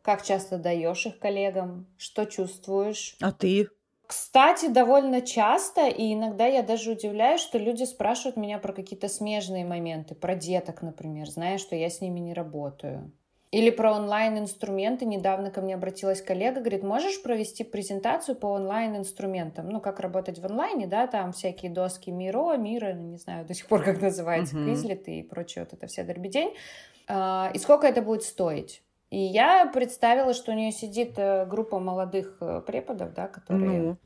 Как 0.02 0.24
часто 0.24 0.58
даешь 0.58 1.06
их 1.08 1.20
коллегам? 1.20 1.88
Что 1.98 2.26
чувствуешь? 2.26 3.18
А 3.20 3.32
ты? 3.32 3.70
Кстати, 4.08 4.68
довольно 4.68 5.22
часто, 5.22 5.88
и 5.88 6.14
иногда 6.14 6.46
я 6.46 6.62
даже 6.62 6.92
удивляюсь, 6.92 7.42
что 7.42 7.58
люди 7.58 7.84
спрашивают 7.84 8.38
меня 8.38 8.60
про 8.60 8.72
какие-то 8.74 9.08
смежные 9.08 9.66
моменты, 9.66 10.16
про 10.16 10.36
деток, 10.36 10.82
например, 10.82 11.28
зная, 11.30 11.58
что 11.58 11.76
я 11.76 11.90
с 11.90 12.02
ними 12.02 12.20
не 12.20 12.34
работаю. 12.34 13.12
Или 13.52 13.70
про 13.70 13.94
онлайн-инструменты. 13.94 15.06
Недавно 15.06 15.50
ко 15.50 15.62
мне 15.62 15.76
обратилась 15.76 16.22
коллега, 16.22 16.60
говорит, 16.60 16.84
можешь 16.84 17.24
провести 17.24 17.64
презентацию 17.64 18.36
по 18.36 18.48
онлайн-инструментам? 18.48 19.70
Ну, 19.70 19.80
как 19.80 20.02
работать 20.02 20.40
в 20.40 20.46
онлайне, 20.46 20.88
да, 20.88 21.08
там 21.08 21.32
всякие 21.32 21.72
доски 21.72 22.10
Миро, 22.10 22.58
Мира, 22.58 22.94
ну, 22.94 23.04
не 23.04 23.18
знаю 23.18 23.46
до 23.46 23.54
сих 23.54 23.68
пор, 23.68 23.84
как 23.84 24.02
называется, 24.02 24.58
uh-huh. 24.58 24.74
Quizlet 24.74 25.04
и 25.06 25.24
прочее, 25.24 25.64
вот 25.64 25.74
это 25.74 25.88
вся 25.88 26.04
дорбедень. 26.04 26.54
А, 27.08 27.50
и 27.54 27.58
сколько 27.60 27.88
это 27.88 28.02
будет 28.02 28.24
стоить? 28.24 28.84
И 29.16 29.18
я 29.18 29.66
представила, 29.66 30.34
что 30.34 30.52
у 30.52 30.56
нее 30.56 30.74
сидит 30.74 31.14
э, 31.16 31.46
группа 31.46 31.80
молодых 31.80 32.36
э, 32.42 32.62
преподов, 32.68 33.14
да, 33.14 33.30
которые 33.30 33.82
ну. 33.82 33.98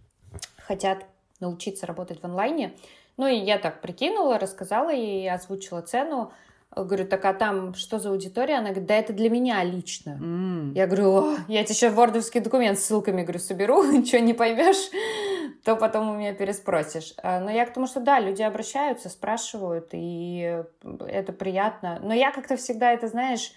хотят 0.60 1.00
научиться 1.39 1.88
работать 1.88 2.22
в 2.22 2.26
онлайне. 2.26 2.76
Ну 3.17 3.26
и 3.26 3.36
я 3.36 3.58
так 3.58 3.82
прикинула, 3.82 4.38
рассказала 4.38 4.91
ей, 4.91 5.28
озвучила 5.32 5.82
цену. 5.82 6.32
Говорю, 6.76 7.08
так 7.08 7.26
а 7.26 7.34
там 7.34 7.74
что 7.74 7.98
за 7.98 8.12
аудитория? 8.12 8.58
Она 8.60 8.67
говорит, 8.67 8.86
да 8.86 8.93
это 8.93 9.12
для 9.12 9.32
меня 9.32 9.63
лично. 9.63 10.19
Mm. 10.22 10.74
Я 10.76 10.86
говорю, 10.86 11.12
О, 11.12 11.38
я 11.48 11.63
тебе 11.63 11.74
сейчас 11.74 11.91
вордовский 11.91 12.41
документ 12.41 12.78
с 12.78 12.84
ссылками, 12.84 13.24
говорю, 13.24 13.39
соберу, 13.39 13.82
что 14.06 14.19
не 14.19 14.36
поймешь, 14.36 14.91
то 15.63 15.76
потом 15.76 16.10
у 16.12 16.17
меня 16.19 16.36
переспросишь. 16.36 17.15
А, 17.24 17.39
но 17.39 17.50
я 17.50 17.65
к 17.65 17.74
тому, 17.74 17.88
что 17.88 18.00
да, 18.00 18.19
люди 18.19 18.43
обращаются, 18.43 19.10
спрашивают, 19.10 19.88
и 19.93 20.63
это 21.08 21.34
приятно. 21.34 22.00
Но 22.04 22.13
я 22.13 22.30
как-то 22.30 22.58
всегда 22.58 22.93
это, 22.93 23.08
знаешь, 23.08 23.54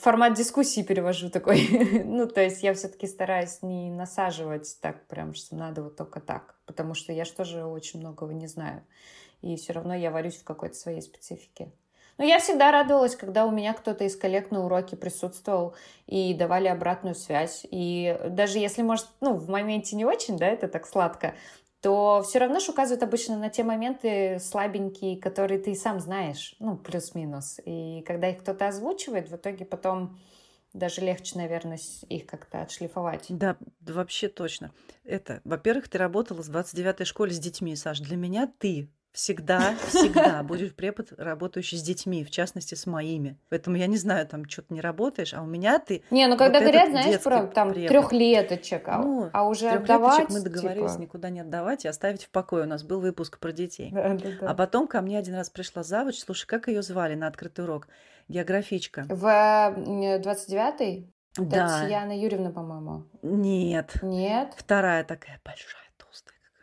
формат 0.00 0.34
дискуссии 0.34 0.82
перевожу 0.82 1.30
такой. 1.30 1.68
ну, 2.04 2.26
то 2.26 2.42
есть 2.42 2.62
я 2.62 2.74
все-таки 2.74 3.06
стараюсь 3.06 3.62
не 3.62 3.90
насаживать 3.90 4.78
так 4.80 5.06
прям, 5.06 5.34
что 5.34 5.56
надо 5.56 5.82
вот 5.82 5.96
только 5.96 6.20
так, 6.20 6.56
потому 6.66 6.94
что 6.94 7.12
я 7.12 7.24
же 7.24 7.32
тоже 7.32 7.64
очень 7.64 8.00
многого 8.00 8.32
не 8.32 8.46
знаю. 8.46 8.82
И 9.42 9.56
все 9.56 9.72
равно 9.72 9.94
я 9.94 10.10
варюсь 10.10 10.36
в 10.36 10.44
какой-то 10.44 10.74
своей 10.74 11.00
специфике. 11.00 11.72
Но 12.18 12.24
я 12.24 12.38
всегда 12.38 12.70
радовалась, 12.70 13.16
когда 13.16 13.46
у 13.46 13.50
меня 13.50 13.72
кто-то 13.72 14.04
из 14.04 14.14
коллег 14.14 14.50
на 14.50 14.66
уроке 14.66 14.94
присутствовал 14.94 15.74
и 16.06 16.34
давали 16.34 16.68
обратную 16.68 17.14
связь. 17.14 17.66
И 17.70 18.14
даже 18.28 18.58
если, 18.58 18.82
может, 18.82 19.06
ну, 19.22 19.32
в 19.32 19.48
моменте 19.48 19.96
не 19.96 20.04
очень, 20.04 20.36
да, 20.36 20.46
это 20.46 20.68
так 20.68 20.86
сладко, 20.86 21.34
то 21.80 22.22
все 22.26 22.38
равно 22.38 22.60
же 22.60 22.72
указывают 22.72 23.02
обычно 23.02 23.38
на 23.38 23.48
те 23.48 23.64
моменты 23.64 24.38
слабенькие, 24.38 25.18
которые 25.18 25.58
ты 25.58 25.74
сам 25.74 25.98
знаешь, 26.00 26.54
ну, 26.58 26.76
плюс-минус. 26.76 27.58
И 27.64 28.02
когда 28.06 28.28
их 28.28 28.40
кто-то 28.40 28.68
озвучивает, 28.68 29.30
в 29.30 29.36
итоге 29.36 29.64
потом 29.64 30.18
даже 30.72 31.00
легче, 31.00 31.36
наверное, 31.36 31.78
их 32.08 32.26
как-то 32.26 32.62
отшлифовать. 32.62 33.26
Да, 33.28 33.56
вообще 33.80 34.28
точно. 34.28 34.72
Это, 35.04 35.40
во-первых, 35.44 35.88
ты 35.88 35.98
работала 35.98 36.42
в 36.42 36.50
29-й 36.50 37.04
школе 37.04 37.32
с 37.32 37.38
детьми, 37.38 37.74
Саш. 37.74 38.00
Для 38.00 38.16
меня 38.16 38.52
ты 38.58 38.90
Всегда, 39.12 39.74
всегда 39.88 40.42
будешь 40.44 40.72
препод, 40.72 41.12
работающий 41.18 41.76
с 41.78 41.82
детьми, 41.82 42.24
в 42.24 42.30
частности, 42.30 42.76
с 42.76 42.86
моими. 42.86 43.36
Поэтому 43.48 43.76
я 43.76 43.88
не 43.88 43.96
знаю, 43.96 44.26
там 44.26 44.48
что-то 44.48 44.72
не 44.72 44.80
работаешь, 44.80 45.34
а 45.34 45.42
у 45.42 45.46
меня 45.46 45.80
ты... 45.80 46.04
Не, 46.10 46.28
ну 46.28 46.36
когда 46.36 46.60
вот 46.60 46.68
говорят, 46.68 46.90
знаешь, 46.90 47.20
про 47.20 47.46
там 47.48 47.74
трехлеточек, 47.74 48.86
а, 48.86 48.98
ну, 48.98 49.30
а 49.32 49.48
уже 49.48 49.68
отдавать... 49.68 50.30
мы 50.30 50.40
договорились 50.40 50.92
типа... 50.92 51.02
никуда 51.02 51.30
не 51.30 51.40
отдавать 51.40 51.84
и 51.84 51.88
оставить 51.88 52.24
в 52.24 52.30
покое. 52.30 52.64
У 52.64 52.68
нас 52.68 52.84
был 52.84 53.00
выпуск 53.00 53.38
про 53.40 53.50
детей. 53.50 53.90
Да, 53.92 54.14
да, 54.14 54.28
да. 54.40 54.50
А 54.50 54.54
потом 54.54 54.86
ко 54.86 55.00
мне 55.00 55.18
один 55.18 55.34
раз 55.34 55.50
пришла 55.50 55.82
завуч, 55.82 56.18
слушай, 56.18 56.46
как 56.46 56.68
ее 56.68 56.82
звали 56.82 57.14
на 57.14 57.26
открытый 57.26 57.64
урок? 57.64 57.88
Географичка. 58.28 59.06
В 59.08 59.24
29-й? 59.26 61.12
Да. 61.36 61.80
Татьяна 61.80 62.16
Юрьевна, 62.16 62.50
по-моему. 62.50 63.06
Нет. 63.22 63.94
Нет? 64.02 64.54
Вторая 64.56 65.02
такая 65.02 65.40
большая 65.44 65.89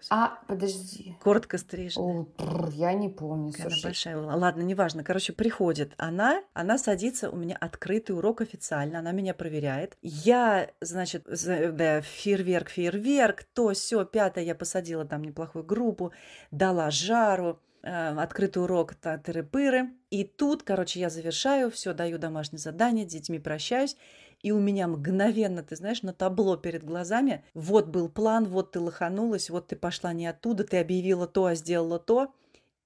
а, 0.09 0.39
подожди. 0.47 1.15
Коротко 1.23 1.57
стриженная. 1.57 2.25
О, 2.37 2.69
я 2.71 2.93
не 2.93 3.09
помню. 3.09 3.53
Она 3.59 3.75
большая 3.83 4.17
была. 4.17 4.35
Ладно, 4.35 4.61
неважно. 4.61 5.03
Короче, 5.03 5.33
приходит 5.33 5.93
она, 5.97 6.43
она 6.53 6.77
садится, 6.77 7.29
у 7.29 7.35
меня 7.35 7.57
открытый 7.59 8.15
урок 8.15 8.41
официально, 8.41 8.99
она 8.99 9.11
меня 9.11 9.33
проверяет. 9.33 9.97
Я, 10.01 10.69
значит, 10.81 11.25
фейерверк, 11.27 12.69
фейерверк, 12.69 13.43
то 13.53 13.73
все, 13.73 14.05
пятое, 14.05 14.43
я 14.43 14.55
посадила 14.55 15.05
там 15.05 15.23
неплохую 15.23 15.65
группу, 15.65 16.11
дала 16.51 16.91
жару, 16.91 17.59
э, 17.83 18.15
открытый 18.17 18.63
урок 18.63 18.93
тыры-пыры. 18.93 19.89
И 20.09 20.23
тут, 20.23 20.63
короче, 20.63 20.99
я 20.99 21.09
завершаю, 21.09 21.69
все, 21.71 21.93
даю 21.93 22.17
домашнее 22.17 22.59
задание, 22.59 23.07
с 23.07 23.11
детьми 23.11 23.39
прощаюсь 23.39 23.97
и 24.41 24.51
у 24.51 24.59
меня 24.59 24.87
мгновенно, 24.87 25.63
ты 25.63 25.75
знаешь, 25.75 26.03
на 26.03 26.13
табло 26.13 26.57
перед 26.57 26.83
глазами, 26.83 27.43
вот 27.53 27.87
был 27.87 28.07
план, 28.09 28.45
вот 28.45 28.71
ты 28.71 28.79
лоханулась, 28.79 29.49
вот 29.49 29.67
ты 29.67 29.75
пошла 29.75 30.13
не 30.13 30.27
оттуда, 30.27 30.63
ты 30.63 30.77
объявила 30.77 31.27
то, 31.27 31.45
а 31.45 31.55
сделала 31.55 31.99
то. 31.99 32.33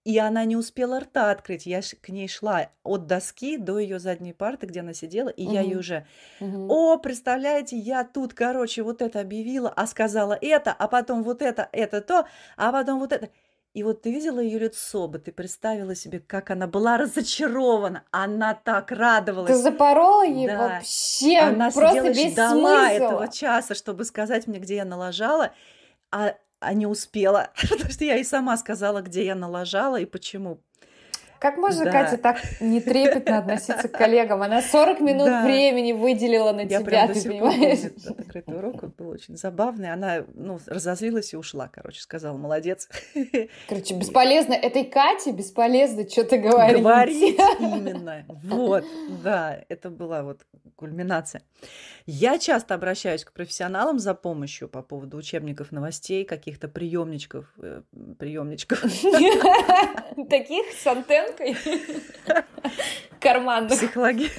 И 0.04 0.18
она 0.18 0.46
не 0.46 0.56
успела 0.56 1.00
рта 1.00 1.30
открыть. 1.30 1.68
Я 1.68 1.82
к 2.02 2.10
ней 2.10 2.28
шла 2.28 2.70
от 2.84 3.06
доски 3.06 3.58
до 3.58 3.78
ее 3.78 4.00
задней 4.00 4.34
парты, 4.34 4.66
где 4.66 4.80
она 4.80 4.94
сидела, 4.94 5.30
и 5.30 5.46
угу. 5.46 5.54
я 5.54 5.62
ей 5.62 5.76
уже, 5.76 6.08
угу. 6.40 6.68
о, 6.74 6.98
представляете, 6.98 7.78
я 7.78 8.04
тут, 8.04 8.34
короче, 8.34 8.82
вот 8.82 9.04
это 9.04 9.20
объявила, 9.20 9.70
а 9.70 9.86
сказала 9.86 10.36
это, 10.42 10.74
а 10.74 10.88
потом 10.88 11.22
вот 11.22 11.44
это, 11.44 11.70
это 11.72 12.02
то, 12.02 12.26
а 12.58 12.72
потом 12.72 13.00
вот 13.00 13.12
это. 13.12 13.30
И 13.74 13.84
вот 13.84 14.02
ты 14.02 14.12
видела 14.12 14.42
ее 14.42 14.60
лицо 14.60 15.08
бы, 15.08 15.18
ты 15.18 15.32
представила 15.32 15.96
себе, 15.96 16.20
как 16.20 16.52
она 16.52 16.68
была 16.68 16.98
разочарована. 16.98 18.04
Она 18.12 18.54
так 18.54 18.92
радовалась. 18.92 19.50
Ты 19.50 19.58
запорола 19.58 20.26
ей 20.26 20.48
да. 20.48 20.58
вообще 20.58 21.38
она 21.38 21.72
просто 21.72 22.14
сидела, 22.14 22.14
весь 22.14 22.34
ждала 22.34 22.90
смысл. 22.90 23.04
этого 23.04 23.28
часа, 23.30 23.74
чтобы 23.74 24.04
сказать 24.04 24.48
мне, 24.48 24.60
где 24.60 24.76
я 24.76 24.86
налажала, 24.86 25.54
а, 26.12 26.36
а 26.60 26.74
не 26.74 26.86
успела. 26.86 27.52
Потому 27.70 27.90
что 27.90 28.04
я 28.04 28.18
и 28.18 28.26
сама 28.26 28.58
сказала, 28.58 29.02
где 29.02 29.24
я 29.26 29.36
налажала 29.36 30.00
и 30.00 30.06
почему. 30.06 30.62
Как 31.42 31.58
можно, 31.58 31.86
да. 31.86 31.92
Катя, 31.92 32.18
так 32.18 32.38
нетрепетно 32.60 33.40
относиться 33.40 33.88
к 33.88 33.92
коллегам? 33.94 34.44
Она 34.44 34.62
40 34.62 35.00
минут 35.00 35.26
да. 35.26 35.44
времени 35.44 35.92
выделила 35.92 36.52
на 36.52 36.62
Я 36.62 36.82
тебя, 36.82 37.08
ты 37.08 37.20
понимаешь? 37.20 37.40
Помню, 37.40 37.68
этот 37.98 38.20
открытый 38.20 38.56
урок, 38.56 38.96
был 38.96 39.10
очень 39.10 39.36
забавный. 39.36 39.92
Она, 39.92 40.24
ну, 40.36 40.60
разозлилась 40.68 41.34
и 41.34 41.38
ушла, 41.38 41.68
короче, 41.68 42.00
сказала, 42.00 42.38
молодец. 42.38 42.88
Короче, 43.68 43.96
бесполезно. 43.96 44.54
Этой 44.54 44.84
Кате 44.84 45.32
бесполезно 45.32 46.08
что-то 46.08 46.38
говорить. 46.38 46.84
Говорить 46.84 47.40
именно. 47.60 48.24
Вот, 48.28 48.86
да, 49.24 49.64
это 49.68 49.90
была 49.90 50.22
вот 50.22 50.46
кульминация. 50.76 51.42
Я 52.06 52.38
часто 52.38 52.76
обращаюсь 52.76 53.24
к 53.24 53.32
профессионалам 53.32 53.98
за 53.98 54.14
помощью 54.14 54.68
по 54.68 54.82
поводу 54.82 55.18
учебников 55.18 55.72
новостей, 55.72 56.24
каких-то 56.24 56.68
приемничков, 56.68 57.46
э, 57.60 57.82
приемничков. 58.20 58.80
Таких 60.30 60.66
с 60.72 60.86
антенкой 61.32 61.56
карманных. 63.20 63.78
Психологи. 63.78 64.30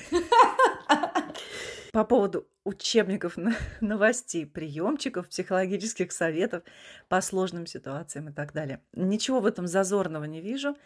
По 1.93 2.05
поводу 2.05 2.47
учебников 2.65 3.37
новостей, 3.81 4.47
приемчиков, 4.47 5.29
психологических 5.29 6.11
советов 6.13 6.63
по 7.09 7.21
сложным 7.21 7.67
ситуациям 7.67 8.31
и 8.31 8.33
так 8.33 8.53
далее. 8.53 8.81
Ничего 8.95 9.41
в 9.41 9.47
этом 9.47 9.67
зазорного 9.67 10.25
не 10.25 10.41
вижу 10.41 10.77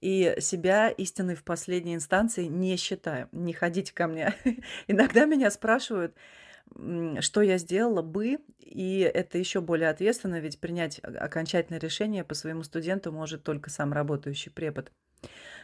и 0.00 0.36
себя 0.40 0.88
истиной 0.88 1.34
в 1.34 1.44
последней 1.44 1.94
инстанции 1.94 2.44
не 2.44 2.76
считаю. 2.76 3.28
Не 3.32 3.52
ходите 3.52 3.94
ко 3.94 4.06
мне. 4.06 4.34
Иногда 4.86 5.24
меня 5.24 5.50
спрашивают, 5.50 6.14
что 7.20 7.42
я 7.42 7.58
сделала 7.58 8.02
бы, 8.02 8.38
и 8.60 9.00
это 9.00 9.38
еще 9.38 9.60
более 9.60 9.88
ответственно, 9.88 10.40
ведь 10.40 10.60
принять 10.60 11.00
окончательное 11.02 11.80
решение 11.80 12.24
по 12.24 12.34
своему 12.34 12.62
студенту 12.64 13.12
может 13.12 13.44
только 13.44 13.70
сам 13.70 13.92
работающий 13.92 14.50
препод. 14.50 14.92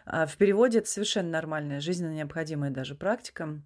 А 0.05 0.27
в 0.27 0.37
переводе 0.37 0.79
это 0.79 0.89
совершенно 0.89 1.31
нормальная, 1.31 1.81
жизненно 1.81 2.13
необходимая 2.13 2.71
даже 2.71 2.95
практика. 2.95 3.61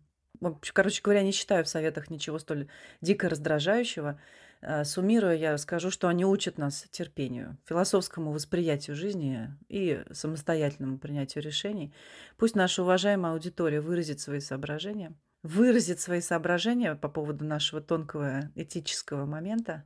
Короче 0.73 1.03
говоря, 1.03 1.23
не 1.23 1.33
считаю 1.33 1.65
в 1.65 1.69
советах 1.69 2.11
ничего 2.11 2.39
столь 2.39 2.69
дико 3.01 3.29
раздражающего. 3.29 4.19
Э, 4.63 4.85
суммируя, 4.85 5.35
я 5.37 5.57
скажу, 5.59 5.91
что 5.91 6.09
они 6.09 6.25
учат 6.25 6.59
нас 6.59 6.87
терпению, 6.91 7.59
философскому 7.67 8.33
восприятию 8.33 8.97
жизни 8.97 9.51
и 9.69 10.03
самостоятельному 10.13 10.99
принятию 10.99 11.43
решений. 11.45 11.95
Пусть 12.37 12.57
наша 12.57 12.83
уважаемая 12.83 13.33
аудитория 13.33 13.81
выразит 13.81 14.21
свои 14.21 14.41
соображения, 14.41 15.15
выразит 15.43 16.01
свои 16.01 16.21
соображения 16.21 16.95
по 16.95 17.09
поводу 17.09 17.45
нашего 17.45 17.81
тонкого 17.81 18.51
этического 18.55 19.27
момента. 19.27 19.85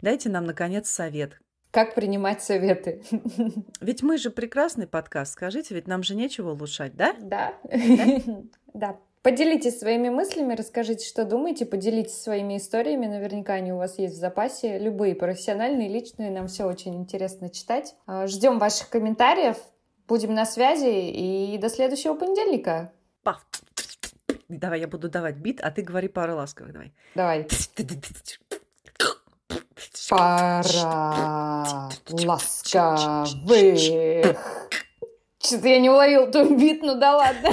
Дайте 0.00 0.28
нам, 0.28 0.44
наконец, 0.44 0.88
совет. 0.88 1.40
Как 1.70 1.94
принимать 1.94 2.42
советы? 2.42 3.02
Ведь 3.80 4.02
мы 4.02 4.18
же 4.18 4.30
прекрасный 4.30 4.86
подкаст, 4.86 5.32
скажите, 5.32 5.74
ведь 5.74 5.86
нам 5.86 6.02
же 6.02 6.14
нечего 6.14 6.52
улучшать, 6.52 6.96
да? 6.96 7.14
Да. 7.20 7.54
Да. 7.64 8.22
да. 8.74 8.96
Поделитесь 9.26 9.80
своими 9.80 10.08
мыслями, 10.08 10.54
расскажите, 10.54 11.04
что 11.04 11.24
думаете, 11.24 11.66
поделитесь 11.66 12.22
своими 12.22 12.58
историями, 12.58 13.06
наверняка 13.06 13.54
они 13.54 13.72
у 13.72 13.76
вас 13.76 13.98
есть 13.98 14.14
в 14.14 14.18
запасе, 14.18 14.78
любые, 14.78 15.16
профессиональные, 15.16 15.88
личные, 15.88 16.30
нам 16.30 16.46
все 16.46 16.64
очень 16.64 16.94
интересно 16.94 17.50
читать. 17.50 17.96
А, 18.06 18.28
Ждем 18.28 18.60
ваших 18.60 18.88
комментариев, 18.88 19.56
будем 20.06 20.32
на 20.32 20.46
связи 20.46 21.10
и 21.10 21.58
до 21.58 21.68
следующего 21.68 22.14
понедельника. 22.14 22.92
Пах. 23.24 23.44
Давай, 24.48 24.78
я 24.78 24.86
буду 24.86 25.08
давать 25.08 25.34
бит, 25.36 25.60
а 25.60 25.72
ты 25.72 25.82
говори 25.82 26.06
пару 26.06 26.36
ласковых, 26.36 26.72
давай. 26.72 26.92
Давай. 27.16 27.48
Пара 30.08 31.88
ласковых. 32.10 33.36
Что-то 35.42 35.68
я 35.68 35.78
не 35.80 35.90
уловил 35.90 36.30
твой 36.30 36.56
бит, 36.56 36.82
ну 36.82 36.94
да 36.94 37.16
ладно. 37.16 37.50